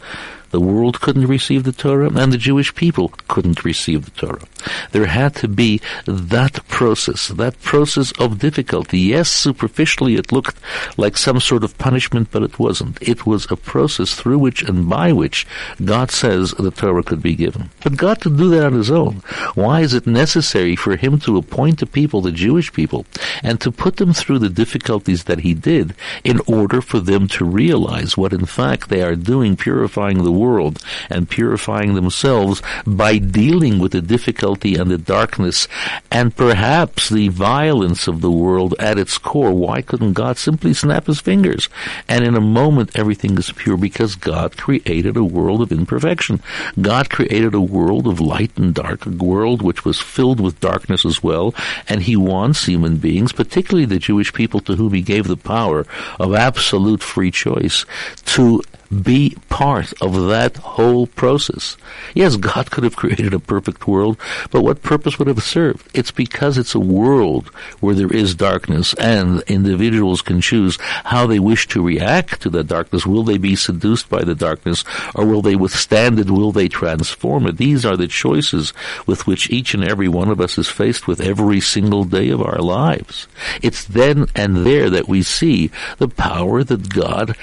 the 0.54 0.60
world 0.60 1.00
couldn't 1.00 1.26
receive 1.26 1.64
the 1.64 1.72
Torah, 1.72 2.16
and 2.16 2.32
the 2.32 2.38
Jewish 2.38 2.72
people 2.76 3.08
couldn't 3.26 3.64
receive 3.64 4.04
the 4.04 4.12
Torah. 4.12 4.46
There 4.92 5.06
had 5.06 5.34
to 5.36 5.48
be 5.48 5.80
that 6.06 6.66
process, 6.68 7.26
that 7.26 7.60
process 7.60 8.12
of 8.20 8.38
difficulty. 8.38 9.00
Yes, 9.00 9.28
superficially 9.28 10.14
it 10.14 10.30
looked 10.30 10.56
like 10.96 11.16
some 11.16 11.40
sort 11.40 11.64
of 11.64 11.76
punishment, 11.76 12.28
but 12.30 12.44
it 12.44 12.60
wasn't. 12.60 13.02
It 13.02 13.26
was 13.26 13.50
a 13.50 13.56
process 13.56 14.14
through 14.14 14.38
which 14.38 14.62
and 14.62 14.88
by 14.88 15.10
which 15.10 15.44
God 15.84 16.12
says 16.12 16.52
the 16.52 16.70
Torah 16.70 17.02
could 17.02 17.20
be 17.20 17.34
given. 17.34 17.70
But 17.82 17.96
God 17.96 18.20
could 18.20 18.36
do 18.36 18.48
that 18.50 18.66
on 18.66 18.74
His 18.74 18.92
own. 18.92 19.22
Why 19.56 19.80
is 19.80 19.92
it 19.92 20.06
necessary 20.06 20.76
for 20.76 20.94
Him 20.94 21.18
to 21.20 21.36
appoint 21.36 21.82
a 21.82 21.86
people, 21.86 22.20
the 22.20 22.30
Jewish 22.30 22.72
people, 22.72 23.06
and 23.42 23.60
to 23.60 23.72
put 23.72 23.96
them 23.96 24.12
through 24.12 24.38
the 24.38 24.48
difficulties 24.62 25.24
that 25.24 25.40
He 25.40 25.52
did 25.52 25.96
in 26.22 26.40
order 26.46 26.80
for 26.80 27.00
them 27.00 27.26
to 27.28 27.44
realize 27.44 28.16
what 28.16 28.32
in 28.32 28.46
fact 28.46 28.88
they 28.88 29.02
are 29.02 29.16
doing, 29.16 29.56
purifying 29.56 30.22
the 30.22 30.43
world 30.44 30.82
and 31.10 31.30
purifying 31.30 31.94
themselves 31.94 32.62
by 32.86 33.18
dealing 33.18 33.78
with 33.78 33.92
the 33.92 34.02
difficulty 34.02 34.74
and 34.74 34.90
the 34.90 34.98
darkness 34.98 35.68
and 36.10 36.36
perhaps 36.36 37.08
the 37.08 37.28
violence 37.28 38.06
of 38.06 38.20
the 38.20 38.30
world 38.30 38.74
at 38.78 38.98
its 38.98 39.16
core. 39.18 39.52
Why 39.52 39.80
couldn't 39.82 40.12
God 40.12 40.36
simply 40.36 40.74
snap 40.74 41.06
his 41.06 41.20
fingers 41.20 41.68
and 42.08 42.24
in 42.24 42.34
a 42.34 42.40
moment 42.40 42.98
everything 42.98 43.36
is 43.38 43.52
pure 43.52 43.76
because 43.76 44.16
God 44.16 44.56
created 44.56 45.16
a 45.16 45.24
world 45.24 45.60
of 45.62 45.72
imperfection. 45.72 46.40
God 46.80 47.10
created 47.10 47.54
a 47.54 47.60
world 47.60 48.06
of 48.06 48.20
light 48.20 48.56
and 48.56 48.74
dark, 48.74 49.06
a 49.06 49.10
world 49.10 49.62
which 49.62 49.84
was 49.84 50.00
filled 50.00 50.40
with 50.40 50.60
darkness 50.60 51.04
as 51.04 51.22
well, 51.22 51.54
and 51.88 52.02
he 52.02 52.16
wants 52.16 52.66
human 52.66 52.96
beings, 52.96 53.32
particularly 53.32 53.86
the 53.86 53.98
Jewish 53.98 54.32
people 54.32 54.60
to 54.60 54.76
whom 54.76 54.92
he 54.92 55.02
gave 55.02 55.26
the 55.26 55.36
power 55.36 55.86
of 56.18 56.34
absolute 56.34 57.02
free 57.02 57.30
choice, 57.30 57.84
to 58.26 58.62
be 59.02 59.36
part 59.48 59.92
of 60.00 60.28
that 60.28 60.56
whole 60.56 61.06
process. 61.06 61.76
Yes, 62.14 62.36
God 62.36 62.70
could 62.70 62.84
have 62.84 62.96
created 62.96 63.34
a 63.34 63.38
perfect 63.38 63.86
world, 63.86 64.18
but 64.50 64.62
what 64.62 64.82
purpose 64.82 65.18
would 65.18 65.28
it 65.28 65.36
have 65.36 65.44
served? 65.44 65.88
It's 65.94 66.10
because 66.10 66.58
it's 66.58 66.74
a 66.74 66.80
world 66.80 67.48
where 67.80 67.94
there 67.94 68.12
is 68.12 68.34
darkness 68.34 68.94
and 68.94 69.42
individuals 69.42 70.22
can 70.22 70.40
choose 70.40 70.78
how 71.04 71.26
they 71.26 71.38
wish 71.38 71.66
to 71.68 71.84
react 71.84 72.42
to 72.42 72.50
that 72.50 72.68
darkness. 72.68 73.06
Will 73.06 73.24
they 73.24 73.38
be 73.38 73.56
seduced 73.56 74.08
by 74.08 74.22
the 74.22 74.34
darkness 74.34 74.84
or 75.14 75.26
will 75.26 75.42
they 75.42 75.56
withstand 75.56 76.18
it? 76.18 76.30
Will 76.30 76.52
they 76.52 76.68
transform 76.68 77.46
it? 77.46 77.56
These 77.56 77.84
are 77.84 77.96
the 77.96 78.08
choices 78.08 78.72
with 79.06 79.26
which 79.26 79.50
each 79.50 79.74
and 79.74 79.84
every 79.84 80.08
one 80.08 80.28
of 80.28 80.40
us 80.40 80.58
is 80.58 80.68
faced 80.68 81.06
with 81.06 81.20
every 81.20 81.60
single 81.60 82.04
day 82.04 82.30
of 82.30 82.42
our 82.42 82.58
lives. 82.58 83.26
It's 83.62 83.84
then 83.84 84.26
and 84.34 84.66
there 84.66 84.90
that 84.90 85.08
we 85.08 85.22
see 85.22 85.70
the 85.98 86.08
power 86.08 86.64
that 86.64 86.92
God 86.92 87.36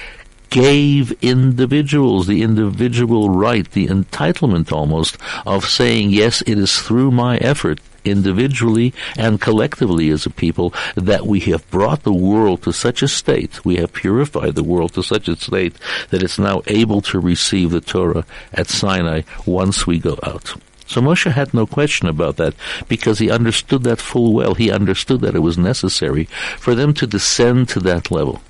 gave 0.52 1.12
individuals 1.22 2.26
the 2.26 2.42
individual 2.42 3.30
right, 3.30 3.68
the 3.70 3.88
entitlement 3.88 4.70
almost, 4.70 5.16
of 5.46 5.64
saying, 5.64 6.10
yes, 6.10 6.42
it 6.42 6.58
is 6.58 6.80
through 6.80 7.10
my 7.10 7.38
effort 7.38 7.80
individually 8.04 8.92
and 9.16 9.40
collectively 9.40 10.10
as 10.10 10.26
a 10.26 10.30
people 10.30 10.74
that 10.94 11.26
we 11.26 11.40
have 11.40 11.68
brought 11.70 12.02
the 12.02 12.12
world 12.12 12.62
to 12.62 12.72
such 12.72 13.02
a 13.02 13.08
state, 13.08 13.64
we 13.64 13.76
have 13.76 13.94
purified 13.94 14.54
the 14.54 14.62
world 14.62 14.92
to 14.92 15.02
such 15.02 15.26
a 15.26 15.36
state 15.36 15.74
that 16.10 16.22
it's 16.22 16.38
now 16.38 16.60
able 16.66 17.00
to 17.00 17.18
receive 17.18 17.70
the 17.70 17.80
Torah 17.80 18.26
at 18.52 18.68
Sinai 18.68 19.22
once 19.46 19.86
we 19.86 19.98
go 19.98 20.18
out. 20.22 20.54
So 20.86 21.00
Moshe 21.00 21.32
had 21.32 21.54
no 21.54 21.66
question 21.66 22.08
about 22.08 22.36
that 22.36 22.54
because 22.88 23.18
he 23.18 23.30
understood 23.30 23.84
that 23.84 24.00
full 24.00 24.34
well. 24.34 24.54
He 24.54 24.70
understood 24.70 25.22
that 25.22 25.34
it 25.34 25.38
was 25.38 25.56
necessary 25.56 26.24
for 26.58 26.74
them 26.74 26.92
to 26.94 27.06
descend 27.06 27.70
to 27.70 27.80
that 27.80 28.10
level. 28.10 28.42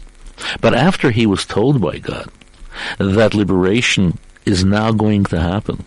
But 0.61 0.75
after 0.75 1.11
he 1.11 1.27
was 1.27 1.45
told 1.45 1.81
by 1.81 1.99
God 1.99 2.31
that 2.99 3.35
liberation 3.35 4.19
is 4.45 4.65
now 4.65 4.93
going 4.93 5.25
to 5.25 5.41
happen, 5.41 5.85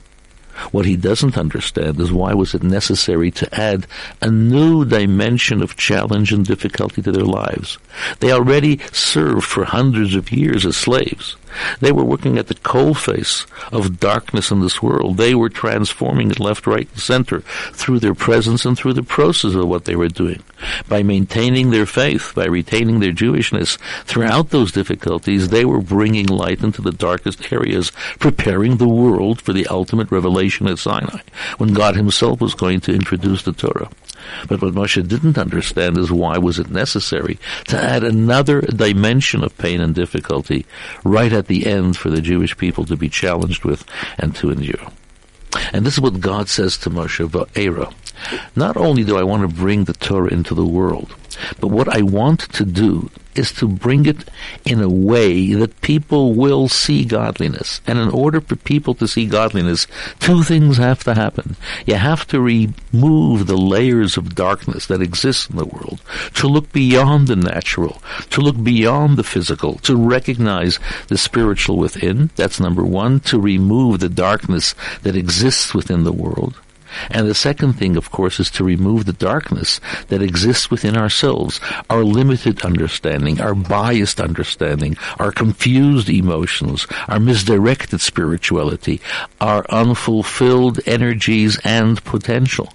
what 0.71 0.85
he 0.85 0.95
doesn't 0.95 1.37
understand 1.37 1.99
is 1.99 2.11
why 2.13 2.33
was 2.33 2.53
it 2.53 2.63
necessary 2.63 3.29
to 3.31 3.59
add 3.59 3.87
a 4.21 4.31
new 4.31 4.85
dimension 4.85 5.61
of 5.61 5.75
challenge 5.75 6.31
and 6.31 6.45
difficulty 6.45 7.01
to 7.01 7.11
their 7.11 7.25
lives. 7.25 7.77
They 8.19 8.31
already 8.31 8.79
served 8.91 9.43
for 9.43 9.65
hundreds 9.65 10.15
of 10.15 10.31
years 10.31 10.65
as 10.65 10.77
slaves. 10.77 11.35
They 11.79 11.91
were 11.91 12.03
working 12.03 12.37
at 12.37 12.47
the 12.47 12.55
coalface 12.55 13.45
of 13.71 13.99
darkness 13.99 14.51
in 14.51 14.61
this 14.61 14.81
world. 14.81 15.17
They 15.17 15.35
were 15.35 15.49
transforming 15.49 16.31
it 16.31 16.39
left, 16.39 16.67
right, 16.67 16.87
and 16.89 16.99
center 16.99 17.41
through 17.71 17.99
their 17.99 18.15
presence 18.15 18.65
and 18.65 18.77
through 18.77 18.93
the 18.93 19.03
process 19.03 19.53
of 19.55 19.67
what 19.67 19.85
they 19.85 19.95
were 19.95 20.07
doing. 20.07 20.43
By 20.87 21.03
maintaining 21.03 21.71
their 21.71 21.85
faith, 21.85 22.33
by 22.35 22.45
retaining 22.45 22.99
their 22.99 23.11
Jewishness, 23.11 23.77
throughout 24.05 24.49
those 24.49 24.71
difficulties, 24.71 25.49
they 25.49 25.65
were 25.65 25.81
bringing 25.81 26.27
light 26.27 26.63
into 26.63 26.81
the 26.81 26.91
darkest 26.91 27.51
areas, 27.51 27.91
preparing 28.19 28.77
the 28.77 28.87
world 28.87 29.41
for 29.41 29.53
the 29.53 29.67
ultimate 29.67 30.11
revelation 30.11 30.67
at 30.67 30.79
Sinai, 30.79 31.21
when 31.57 31.73
God 31.73 31.95
himself 31.95 32.41
was 32.41 32.55
going 32.55 32.81
to 32.81 32.93
introduce 32.93 33.43
the 33.43 33.53
Torah. 33.53 33.89
But 34.47 34.61
what 34.61 34.73
Moshe 34.73 35.07
didn't 35.07 35.37
understand 35.37 35.97
is 35.97 36.11
why 36.11 36.37
was 36.37 36.59
it 36.59 36.69
necessary 36.69 37.37
to 37.67 37.77
add 37.77 38.03
another 38.03 38.61
dimension 38.61 39.43
of 39.43 39.57
pain 39.57 39.81
and 39.81 39.93
difficulty 39.95 40.65
right 41.03 41.31
at 41.31 41.47
the 41.47 41.65
end 41.65 41.97
for 41.97 42.09
the 42.09 42.21
Jewish 42.21 42.57
people 42.57 42.85
to 42.85 42.95
be 42.95 43.09
challenged 43.09 43.63
with 43.63 43.85
and 44.17 44.35
to 44.35 44.51
endure. 44.51 44.91
And 45.71 45.85
this 45.85 45.93
is 45.93 46.01
what 46.01 46.19
God 46.19 46.49
says 46.49 46.77
to 46.79 46.89
Moshe 46.89 47.27
Va'era. 47.27 47.93
Not 48.55 48.77
only 48.77 49.03
do 49.03 49.17
I 49.17 49.23
want 49.23 49.41
to 49.41 49.55
bring 49.55 49.85
the 49.85 49.93
Torah 49.93 50.31
into 50.31 50.53
the 50.53 50.65
world, 50.65 51.15
but 51.59 51.67
what 51.67 51.89
I 51.89 52.01
want 52.01 52.41
to 52.53 52.65
do 52.65 53.09
is 53.35 53.51
to 53.51 53.67
bring 53.67 54.05
it 54.05 54.29
in 54.63 54.81
a 54.81 54.89
way 54.89 55.53
that 55.53 55.81
people 55.81 56.33
will 56.33 56.67
see 56.67 57.05
godliness. 57.05 57.81
And 57.85 57.99
in 57.99 58.09
order 58.09 58.41
for 58.41 58.55
people 58.55 58.95
to 58.95 59.07
see 59.07 59.25
godliness, 59.25 59.87
two 60.19 60.43
things 60.43 60.77
have 60.77 61.03
to 61.03 61.13
happen. 61.13 61.55
You 61.85 61.95
have 61.95 62.25
to 62.27 62.39
remove 62.39 63.47
the 63.47 63.57
layers 63.57 64.17
of 64.17 64.35
darkness 64.35 64.87
that 64.87 65.01
exist 65.01 65.49
in 65.49 65.57
the 65.57 65.65
world, 65.65 66.01
to 66.35 66.47
look 66.47 66.71
beyond 66.71 67.27
the 67.27 67.35
natural, 67.35 68.01
to 68.31 68.41
look 68.41 68.61
beyond 68.63 69.17
the 69.17 69.23
physical, 69.23 69.75
to 69.79 69.95
recognize 69.95 70.79
the 71.07 71.17
spiritual 71.17 71.77
within. 71.77 72.31
That's 72.35 72.59
number 72.59 72.83
one, 72.83 73.19
to 73.21 73.39
remove 73.39 73.99
the 73.99 74.09
darkness 74.09 74.75
that 75.03 75.15
exists 75.15 75.73
within 75.73 76.03
the 76.03 76.13
world. 76.13 76.59
And 77.09 77.27
the 77.27 77.35
second 77.35 77.73
thing, 77.73 77.97
of 77.97 78.11
course, 78.11 78.39
is 78.39 78.49
to 78.51 78.63
remove 78.63 79.05
the 79.05 79.13
darkness 79.13 79.79
that 80.07 80.21
exists 80.21 80.71
within 80.71 80.97
ourselves, 80.97 81.59
our 81.89 82.03
limited 82.03 82.63
understanding, 82.63 83.41
our 83.41 83.55
biased 83.55 84.19
understanding, 84.19 84.97
our 85.19 85.31
confused 85.31 86.09
emotions, 86.09 86.87
our 87.07 87.19
misdirected 87.19 88.01
spirituality, 88.01 89.01
our 89.41 89.65
unfulfilled 89.69 90.79
energies 90.85 91.59
and 91.63 92.03
potential. 92.03 92.73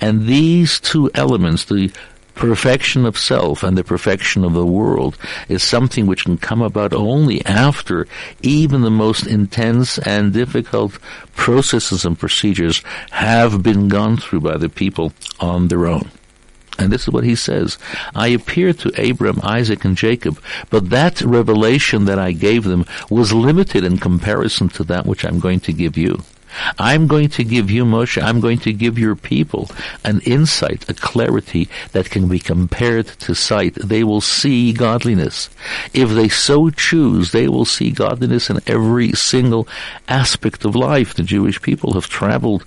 And 0.00 0.26
these 0.26 0.78
two 0.80 1.10
elements, 1.14 1.64
the 1.64 1.92
perfection 2.34 3.06
of 3.06 3.16
self 3.16 3.62
and 3.62 3.78
the 3.78 3.84
perfection 3.84 4.44
of 4.44 4.52
the 4.52 4.66
world 4.66 5.16
is 5.48 5.62
something 5.62 6.06
which 6.06 6.24
can 6.24 6.36
come 6.36 6.62
about 6.62 6.92
only 6.92 7.44
after 7.46 8.06
even 8.42 8.82
the 8.82 8.90
most 8.90 9.26
intense 9.26 9.98
and 9.98 10.32
difficult 10.32 10.98
processes 11.36 12.04
and 12.04 12.18
procedures 12.18 12.82
have 13.10 13.62
been 13.62 13.88
gone 13.88 14.16
through 14.16 14.40
by 14.40 14.56
the 14.56 14.68
people 14.68 15.12
on 15.40 15.68
their 15.68 15.86
own. 15.86 16.10
And 16.76 16.92
this 16.92 17.02
is 17.02 17.10
what 17.10 17.24
he 17.24 17.36
says. 17.36 17.78
I 18.16 18.28
appeared 18.28 18.80
to 18.80 19.10
Abram, 19.10 19.38
Isaac, 19.44 19.84
and 19.84 19.96
Jacob, 19.96 20.40
but 20.70 20.90
that 20.90 21.20
revelation 21.20 22.06
that 22.06 22.18
I 22.18 22.32
gave 22.32 22.64
them 22.64 22.84
was 23.10 23.32
limited 23.32 23.84
in 23.84 23.98
comparison 23.98 24.68
to 24.70 24.84
that 24.84 25.06
which 25.06 25.24
I'm 25.24 25.38
going 25.38 25.60
to 25.60 25.72
give 25.72 25.96
you. 25.96 26.22
I'm 26.78 27.06
going 27.06 27.28
to 27.30 27.44
give 27.44 27.70
you, 27.70 27.84
Moshe, 27.84 28.22
I'm 28.22 28.40
going 28.40 28.58
to 28.58 28.72
give 28.72 28.98
your 28.98 29.16
people 29.16 29.70
an 30.04 30.20
insight, 30.20 30.88
a 30.88 30.94
clarity 30.94 31.68
that 31.92 32.10
can 32.10 32.28
be 32.28 32.38
compared 32.38 33.06
to 33.06 33.34
sight. 33.34 33.74
They 33.74 34.04
will 34.04 34.20
see 34.20 34.72
godliness. 34.72 35.50
If 35.92 36.10
they 36.10 36.28
so 36.28 36.70
choose, 36.70 37.32
they 37.32 37.48
will 37.48 37.64
see 37.64 37.90
godliness 37.90 38.50
in 38.50 38.60
every 38.66 39.12
single 39.12 39.68
aspect 40.08 40.64
of 40.64 40.76
life. 40.76 41.14
The 41.14 41.22
Jewish 41.22 41.60
people 41.62 41.94
have 41.94 42.08
traveled 42.08 42.64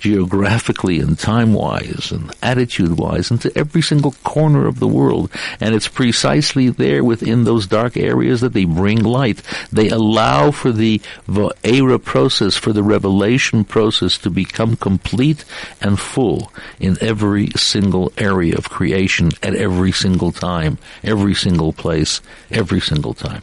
geographically 0.00 0.98
and 0.98 1.18
time-wise 1.18 2.10
and 2.10 2.34
attitude-wise 2.42 3.30
into 3.30 3.56
every 3.56 3.82
single 3.82 4.12
corner 4.24 4.66
of 4.66 4.80
the 4.80 4.88
world. 4.88 5.30
And 5.60 5.74
it's 5.74 5.88
precisely 5.88 6.70
there 6.70 7.04
within 7.04 7.44
those 7.44 7.66
dark 7.66 7.96
areas 7.96 8.40
that 8.40 8.54
they 8.54 8.64
bring 8.64 9.02
light. 9.02 9.42
They 9.70 9.88
allow 9.90 10.50
for 10.50 10.72
the 10.72 11.00
Va'era 11.28 12.02
process, 12.02 12.56
for 12.56 12.72
the 12.72 12.82
revelation 12.82 13.64
process 13.64 14.18
to 14.18 14.30
become 14.30 14.76
complete 14.76 15.44
and 15.80 16.00
full 16.00 16.52
in 16.80 16.96
every 17.00 17.48
single 17.56 18.12
area 18.16 18.56
of 18.56 18.70
creation 18.70 19.30
at 19.42 19.54
every 19.54 19.92
single 19.92 20.32
time, 20.32 20.78
every 21.04 21.34
single 21.34 21.72
place, 21.72 22.20
every 22.50 22.80
single 22.80 23.14
time. 23.14 23.42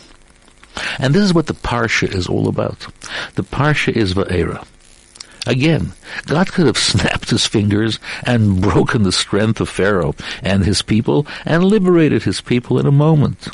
And 1.00 1.14
this 1.14 1.24
is 1.24 1.34
what 1.34 1.48
the 1.48 1.54
Parsha 1.54 2.14
is 2.14 2.28
all 2.28 2.48
about. 2.48 2.88
The 3.36 3.44
Parsha 3.44 3.96
is 3.96 4.14
Va'era. 4.14 4.66
Again, 5.48 5.94
God 6.26 6.52
could 6.52 6.66
have 6.66 6.78
snapped 6.78 7.30
his 7.30 7.46
fingers 7.46 8.00
and 8.24 8.62
broken 8.70 9.04
the 9.04 9.14
strength 9.14 9.62
of 9.62 9.70
Pharaoh 9.70 10.14
and 10.44 10.66
his 10.66 10.82
people 10.82 11.26
and 11.46 11.64
liberated 11.64 12.24
his 12.24 12.42
people 12.42 12.78
in 12.80 12.86
a 12.86 12.92
moment. 12.92 13.48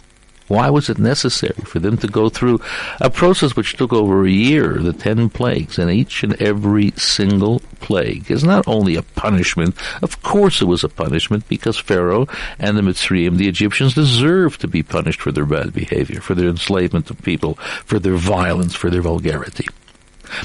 Why 0.47 0.71
was 0.71 0.89
it 0.89 0.97
necessary 0.97 1.63
for 1.65 1.79
them 1.79 1.97
to 1.97 2.07
go 2.07 2.29
through 2.29 2.61
a 2.99 3.11
process 3.11 3.55
which 3.55 3.77
took 3.77 3.93
over 3.93 4.25
a 4.25 4.29
year, 4.29 4.73
the 4.79 4.91
ten 4.91 5.29
plagues, 5.29 5.77
and 5.77 5.89
each 5.89 6.23
and 6.23 6.39
every 6.41 6.91
single 6.97 7.61
plague 7.79 8.29
is 8.29 8.43
not 8.43 8.67
only 8.67 8.95
a 8.95 9.03
punishment, 9.03 9.75
of 10.01 10.21
course 10.23 10.61
it 10.61 10.65
was 10.65 10.83
a 10.83 10.89
punishment 10.89 11.47
because 11.47 11.77
Pharaoh 11.77 12.27
and 12.57 12.75
the 12.75 12.81
Mitzrayim, 12.81 13.37
the 13.37 13.47
Egyptians, 13.47 13.93
deserved 13.93 14.61
to 14.61 14.67
be 14.67 14.81
punished 14.81 15.21
for 15.21 15.31
their 15.31 15.45
bad 15.45 15.73
behavior, 15.73 16.21
for 16.21 16.33
their 16.33 16.49
enslavement 16.49 17.11
of 17.11 17.21
people, 17.21 17.53
for 17.85 17.99
their 17.99 18.15
violence, 18.15 18.73
for 18.73 18.89
their 18.89 19.01
vulgarity. 19.01 19.67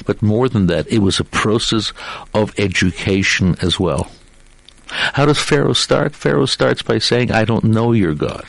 But 0.07 0.22
more 0.22 0.48
than 0.48 0.66
that, 0.66 0.87
it 0.88 0.98
was 0.98 1.20
a 1.20 1.24
process 1.24 1.92
of 2.35 2.59
education 2.59 3.57
as 3.62 3.79
well. 3.79 4.11
How 4.88 5.27
does 5.27 5.38
Pharaoh 5.38 5.74
start? 5.74 6.14
Pharaoh 6.14 6.46
starts 6.46 6.83
by 6.83 6.98
saying, 6.98 7.31
I 7.31 7.44
don't 7.44 7.64
know 7.64 7.92
your 7.92 8.14
God. 8.14 8.44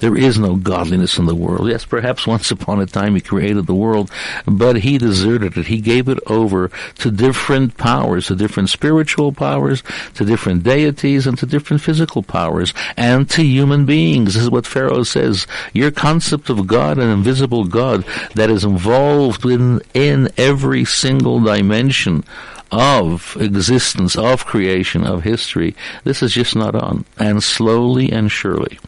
There 0.00 0.16
is 0.16 0.38
no 0.38 0.56
godliness 0.56 1.18
in 1.18 1.26
the 1.26 1.34
world. 1.34 1.68
Yes, 1.68 1.84
perhaps 1.84 2.26
once 2.26 2.50
upon 2.50 2.80
a 2.80 2.86
time 2.86 3.14
he 3.14 3.20
created 3.20 3.66
the 3.66 3.74
world, 3.74 4.10
but 4.46 4.76
he 4.76 4.98
deserted 4.98 5.56
it. 5.56 5.66
He 5.66 5.80
gave 5.80 6.08
it 6.08 6.18
over 6.26 6.70
to 6.98 7.10
different 7.10 7.76
powers, 7.76 8.26
to 8.26 8.36
different 8.36 8.70
spiritual 8.70 9.32
powers, 9.32 9.82
to 10.14 10.24
different 10.24 10.62
deities, 10.62 11.26
and 11.26 11.38
to 11.38 11.46
different 11.46 11.82
physical 11.82 12.22
powers, 12.22 12.72
and 12.96 13.28
to 13.30 13.42
human 13.42 13.86
beings. 13.86 14.34
This 14.34 14.44
is 14.44 14.50
what 14.50 14.66
Pharaoh 14.66 15.02
says. 15.02 15.46
Your 15.72 15.90
concept 15.90 16.50
of 16.50 16.66
God, 16.66 16.98
an 16.98 17.08
invisible 17.08 17.64
God 17.64 18.04
that 18.34 18.50
is 18.50 18.64
involved 18.64 19.44
in, 19.44 19.80
in 19.94 20.28
every 20.36 20.84
single 20.84 21.40
dimension 21.40 22.24
of 22.72 23.36
existence, 23.38 24.16
of 24.16 24.46
creation, 24.46 25.04
of 25.04 25.22
history, 25.22 25.76
this 26.04 26.22
is 26.22 26.32
just 26.32 26.56
not 26.56 26.74
on. 26.74 27.04
And 27.18 27.42
slowly 27.42 28.10
and 28.10 28.32
surely, 28.32 28.78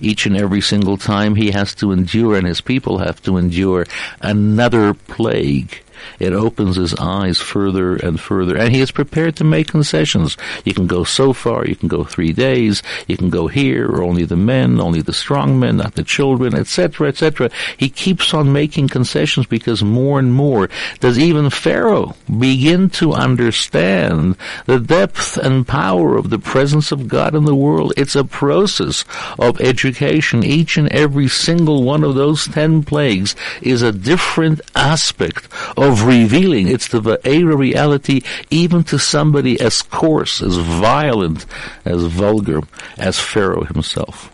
each 0.00 0.26
and 0.26 0.36
every 0.36 0.60
single 0.60 0.96
time 0.96 1.34
he 1.34 1.50
has 1.50 1.74
to 1.74 1.92
endure 1.92 2.36
and 2.36 2.46
his 2.46 2.60
people 2.60 2.98
have 2.98 3.22
to 3.22 3.36
endure 3.36 3.86
another 4.20 4.94
plague 4.94 5.82
it 6.18 6.32
opens 6.32 6.76
his 6.76 6.94
eyes 6.94 7.38
further 7.38 7.96
and 7.96 8.20
further, 8.20 8.56
and 8.56 8.74
he 8.74 8.80
is 8.80 8.90
prepared 8.90 9.36
to 9.36 9.44
make 9.44 9.68
concessions. 9.68 10.36
You 10.64 10.74
can 10.74 10.86
go 10.86 11.04
so 11.04 11.32
far, 11.32 11.66
you 11.66 11.76
can 11.76 11.88
go 11.88 12.04
three 12.04 12.32
days, 12.32 12.82
you 13.06 13.16
can 13.16 13.30
go 13.30 13.46
here, 13.48 13.88
or 13.88 14.02
only 14.02 14.24
the 14.24 14.36
men, 14.36 14.80
only 14.80 15.02
the 15.02 15.12
strong 15.12 15.58
men, 15.58 15.76
not 15.78 15.94
the 15.94 16.02
children, 16.02 16.54
etc., 16.54 17.08
etc. 17.08 17.50
He 17.76 17.88
keeps 17.88 18.34
on 18.34 18.52
making 18.52 18.88
concessions 18.88 19.46
because 19.46 19.82
more 19.82 20.18
and 20.18 20.32
more 20.32 20.68
does 21.00 21.18
even 21.18 21.50
Pharaoh 21.50 22.14
begin 22.38 22.90
to 22.90 23.12
understand 23.12 24.36
the 24.66 24.78
depth 24.78 25.36
and 25.36 25.66
power 25.66 26.16
of 26.16 26.30
the 26.30 26.38
presence 26.38 26.92
of 26.92 27.08
God 27.08 27.34
in 27.34 27.44
the 27.44 27.54
world. 27.54 27.92
It's 27.96 28.16
a 28.16 28.24
process 28.24 29.04
of 29.38 29.60
education. 29.60 30.44
Each 30.44 30.76
and 30.76 30.88
every 30.92 31.28
single 31.28 31.82
one 31.82 32.04
of 32.04 32.14
those 32.14 32.46
ten 32.46 32.82
plagues 32.82 33.34
is 33.62 33.82
a 33.82 33.92
different 33.92 34.60
aspect 34.74 35.48
of 35.76 35.87
revealing. 35.90 36.68
It's 36.68 36.88
the 36.88 37.00
Va'era 37.00 37.56
reality 37.56 38.22
even 38.50 38.84
to 38.84 38.98
somebody 38.98 39.60
as 39.60 39.82
coarse, 39.82 40.42
as 40.42 40.56
violent, 40.56 41.46
as 41.84 42.04
vulgar 42.04 42.60
as 42.96 43.18
Pharaoh 43.18 43.64
himself. 43.64 44.32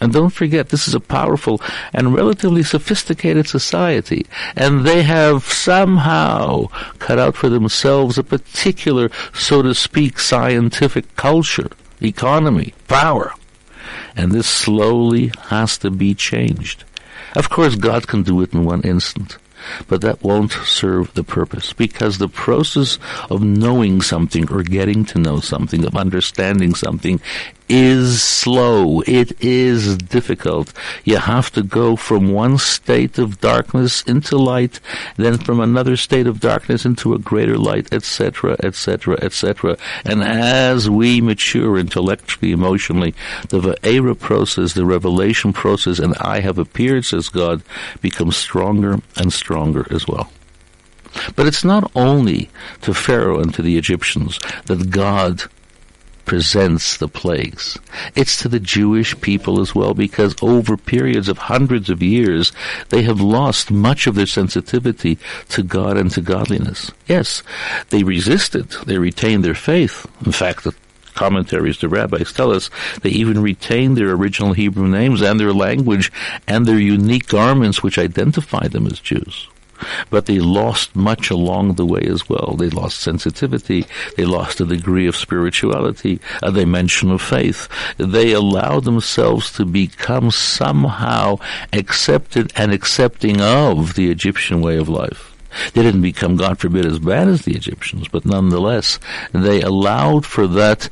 And 0.00 0.12
don't 0.12 0.30
forget, 0.30 0.68
this 0.68 0.86
is 0.86 0.94
a 0.94 1.00
powerful 1.00 1.60
and 1.92 2.14
relatively 2.14 2.62
sophisticated 2.62 3.48
society, 3.48 4.26
and 4.54 4.84
they 4.84 5.02
have 5.02 5.44
somehow 5.44 6.66
cut 6.98 7.18
out 7.18 7.34
for 7.34 7.48
themselves 7.48 8.18
a 8.18 8.22
particular, 8.22 9.10
so 9.32 9.62
to 9.62 9.74
speak, 9.74 10.18
scientific 10.18 11.16
culture, 11.16 11.70
economy, 12.02 12.74
power. 12.88 13.32
And 14.14 14.32
this 14.32 14.46
slowly 14.46 15.32
has 15.44 15.78
to 15.78 15.90
be 15.90 16.14
changed. 16.14 16.84
Of 17.34 17.48
course, 17.48 17.74
God 17.74 18.06
can 18.06 18.22
do 18.22 18.42
it 18.42 18.52
in 18.52 18.64
one 18.64 18.82
instant 18.82 19.38
but 19.88 20.00
that 20.00 20.22
won't 20.22 20.52
serve 20.52 21.12
the 21.14 21.24
purpose. 21.24 21.72
Because 21.72 22.18
the 22.18 22.28
process 22.28 22.98
of 23.30 23.42
knowing 23.42 24.00
something 24.00 24.50
or 24.50 24.62
getting 24.62 25.04
to 25.06 25.18
know 25.18 25.40
something, 25.40 25.84
of 25.84 25.96
understanding 25.96 26.74
something 26.74 27.20
is 27.68 28.22
slow. 28.22 29.00
It 29.02 29.42
is 29.42 29.96
difficult. 29.96 30.72
You 31.04 31.18
have 31.18 31.50
to 31.52 31.62
go 31.62 31.96
from 31.96 32.32
one 32.32 32.58
state 32.58 33.18
of 33.18 33.40
darkness 33.40 34.02
into 34.02 34.36
light, 34.36 34.80
then 35.16 35.38
from 35.38 35.60
another 35.60 35.96
state 35.96 36.26
of 36.26 36.40
darkness 36.40 36.84
into 36.84 37.14
a 37.14 37.18
greater 37.18 37.58
light, 37.58 37.92
etc., 37.92 38.56
etc., 38.62 39.18
etc. 39.22 39.76
And 40.04 40.22
as 40.22 40.88
we 40.88 41.20
mature 41.20 41.78
intellectually, 41.78 42.52
emotionally, 42.52 43.14
the 43.48 43.60
Va'era 43.60 44.18
process, 44.18 44.74
the 44.74 44.86
revelation 44.86 45.52
process, 45.52 45.98
and 45.98 46.14
I 46.18 46.40
have 46.40 46.58
appeared, 46.58 47.04
says 47.04 47.28
God, 47.28 47.62
becomes 48.00 48.36
stronger 48.36 49.00
and 49.16 49.32
stronger 49.32 49.86
as 49.90 50.06
well. 50.06 50.30
But 51.34 51.46
it's 51.46 51.64
not 51.64 51.90
only 51.94 52.50
to 52.82 52.92
Pharaoh 52.92 53.40
and 53.40 53.52
to 53.54 53.62
the 53.62 53.78
Egyptians 53.78 54.38
that 54.66 54.90
God 54.90 55.44
presents 56.26 56.98
the 56.98 57.08
plagues. 57.08 57.78
It's 58.14 58.42
to 58.42 58.48
the 58.48 58.60
Jewish 58.60 59.18
people 59.20 59.60
as 59.60 59.74
well 59.74 59.94
because 59.94 60.34
over 60.42 60.76
periods 60.76 61.28
of 61.28 61.38
hundreds 61.38 61.88
of 61.88 62.02
years, 62.02 62.52
they 62.90 63.02
have 63.02 63.20
lost 63.20 63.70
much 63.70 64.06
of 64.06 64.14
their 64.14 64.26
sensitivity 64.26 65.18
to 65.50 65.62
God 65.62 65.96
and 65.96 66.10
to 66.10 66.20
godliness. 66.20 66.90
Yes, 67.06 67.42
they 67.90 68.02
resisted. 68.02 68.70
They 68.86 68.98
retained 68.98 69.44
their 69.44 69.54
faith. 69.54 70.06
In 70.26 70.32
fact, 70.32 70.64
the 70.64 70.74
commentaries, 71.14 71.78
the 71.78 71.88
rabbis 71.88 72.32
tell 72.32 72.52
us 72.52 72.70
they 73.02 73.10
even 73.10 73.42
retained 73.42 73.96
their 73.96 74.10
original 74.10 74.52
Hebrew 74.52 74.86
names 74.86 75.22
and 75.22 75.40
their 75.40 75.52
language 75.52 76.12
and 76.46 76.66
their 76.66 76.78
unique 76.78 77.28
garments 77.28 77.82
which 77.82 77.98
identify 77.98 78.68
them 78.68 78.86
as 78.86 79.00
Jews. 79.00 79.48
But 80.10 80.26
they 80.26 80.38
lost 80.38 80.96
much 80.96 81.30
along 81.30 81.74
the 81.74 81.86
way 81.86 82.02
as 82.02 82.28
well. 82.28 82.54
They 82.56 82.70
lost 82.70 83.00
sensitivity. 83.00 83.86
They 84.16 84.24
lost 84.24 84.60
a 84.60 84.66
degree 84.66 85.06
of 85.06 85.16
spirituality, 85.16 86.20
a 86.42 86.52
dimension 86.52 87.10
of 87.10 87.22
faith. 87.22 87.68
They 87.98 88.32
allowed 88.32 88.84
themselves 88.84 89.52
to 89.52 89.64
become 89.64 90.30
somehow 90.30 91.38
accepted 91.72 92.52
and 92.56 92.72
accepting 92.72 93.40
of 93.40 93.94
the 93.94 94.10
Egyptian 94.10 94.60
way 94.60 94.76
of 94.76 94.88
life. 94.88 95.35
They 95.74 95.82
didn't 95.82 96.02
become, 96.02 96.36
God 96.36 96.58
forbid, 96.58 96.86
as 96.86 96.98
bad 96.98 97.28
as 97.28 97.42
the 97.42 97.54
Egyptians, 97.54 98.08
but 98.08 98.24
nonetheless, 98.24 98.98
they 99.32 99.60
allowed 99.62 100.24
for 100.24 100.46
that 100.48 100.88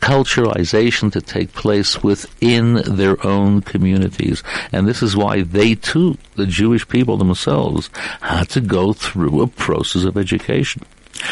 culturalization 0.00 1.12
to 1.12 1.20
take 1.20 1.52
place 1.52 2.02
within 2.02 2.74
their 2.84 3.24
own 3.26 3.62
communities. 3.62 4.42
And 4.72 4.86
this 4.86 5.02
is 5.02 5.16
why 5.16 5.42
they 5.42 5.74
too, 5.74 6.18
the 6.36 6.46
Jewish 6.46 6.86
people 6.88 7.16
themselves, 7.16 7.90
had 8.20 8.48
to 8.50 8.60
go 8.60 8.92
through 8.92 9.42
a 9.42 9.46
process 9.46 10.04
of 10.04 10.16
education. 10.16 10.82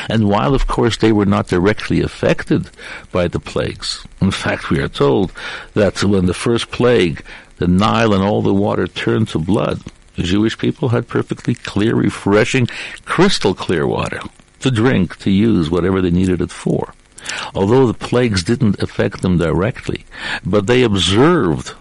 And 0.09 0.29
while, 0.29 0.55
of 0.55 0.67
course, 0.67 0.97
they 0.97 1.13
were 1.13 1.27
not 1.27 1.47
directly 1.47 2.01
affected 2.03 2.69
by 3.13 3.29
the 3.29 3.39
plagues, 3.39 4.05
in 4.21 4.33
fact, 4.33 4.71
we 4.71 4.81
are 4.81 4.89
told 4.89 5.33
that 5.75 6.03
when 6.03 6.27
the 6.27 6.35
first 6.35 6.71
plague, 6.71 7.25
the 7.59 7.69
Nile 7.69 8.13
and 8.13 8.23
all 8.23 8.43
the 8.43 8.53
water 8.53 8.87
turned 8.87 9.29
to 9.29 9.39
blood, 9.39 9.81
the 10.17 10.23
Jewish 10.23 10.59
people 10.59 10.89
had 10.91 11.09
perfectly 11.09 11.55
clear, 11.55 11.95
refreshing, 11.95 12.67
crystal 13.05 13.55
clear 13.55 13.87
water 13.87 14.21
to 14.61 14.71
drink, 14.71 15.17
to 15.19 15.31
use, 15.31 15.71
whatever 15.71 16.01
they 16.01 16.11
needed 16.11 16.41
it 16.41 16.51
for. 16.51 16.95
Although 17.55 17.87
the 17.87 17.95
plagues 17.95 18.43
didn't 18.43 18.83
affect 18.83 19.23
them 19.23 19.39
directly, 19.39 20.05
but 20.45 20.67
they 20.67 20.83
observed 20.83 21.75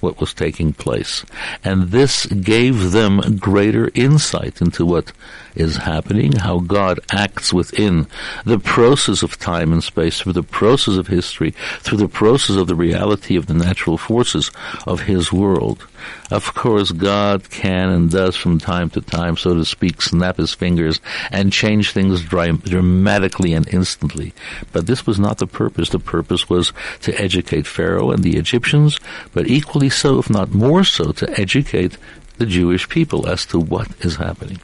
what 0.00 0.20
was 0.20 0.34
taking 0.34 0.72
place. 0.72 1.24
And 1.64 1.90
this 1.90 2.26
gave 2.26 2.92
them 2.92 3.38
greater 3.38 3.90
insight 3.94 4.60
into 4.60 4.84
what 4.84 5.12
is 5.56 5.76
happening, 5.76 6.32
how 6.32 6.60
God 6.60 7.00
acts 7.10 7.52
within 7.52 8.06
the 8.44 8.58
process 8.58 9.22
of 9.22 9.38
time 9.38 9.72
and 9.72 9.82
space, 9.82 10.20
through 10.20 10.34
the 10.34 10.42
process 10.42 10.96
of 10.96 11.06
history, 11.06 11.52
through 11.80 11.98
the 11.98 12.08
process 12.08 12.56
of 12.56 12.66
the 12.66 12.74
reality 12.74 13.36
of 13.36 13.46
the 13.46 13.54
natural 13.54 13.98
forces 13.98 14.50
of 14.86 15.00
His 15.00 15.32
world. 15.32 15.86
Of 16.30 16.54
course, 16.54 16.92
God 16.92 17.50
can 17.50 17.88
and 17.88 18.10
does 18.10 18.36
from 18.36 18.58
time 18.58 18.90
to 18.90 19.00
time, 19.00 19.36
so 19.36 19.54
to 19.54 19.64
speak, 19.64 20.02
snap 20.02 20.36
His 20.36 20.54
fingers 20.54 21.00
and 21.30 21.52
change 21.52 21.92
things 21.92 22.22
dramatically 22.22 23.52
and 23.52 23.68
instantly. 23.68 24.32
But 24.72 24.86
this 24.86 25.06
was 25.06 25.18
not 25.18 25.38
the 25.38 25.46
purpose. 25.46 25.88
The 25.88 25.98
purpose 25.98 26.48
was 26.48 26.72
to 27.02 27.20
educate 27.20 27.66
Pharaoh 27.66 28.10
and 28.10 28.22
the 28.22 28.36
Egyptians, 28.36 29.00
but 29.32 29.48
equally 29.48 29.90
so, 29.90 30.18
if 30.18 30.30
not 30.30 30.52
more 30.52 30.84
so, 30.84 31.12
to 31.12 31.40
educate 31.40 31.96
the 32.38 32.46
Jewish 32.46 32.88
people 32.88 33.26
as 33.26 33.46
to 33.46 33.58
what 33.58 33.88
is 34.04 34.16
happening. 34.16 34.60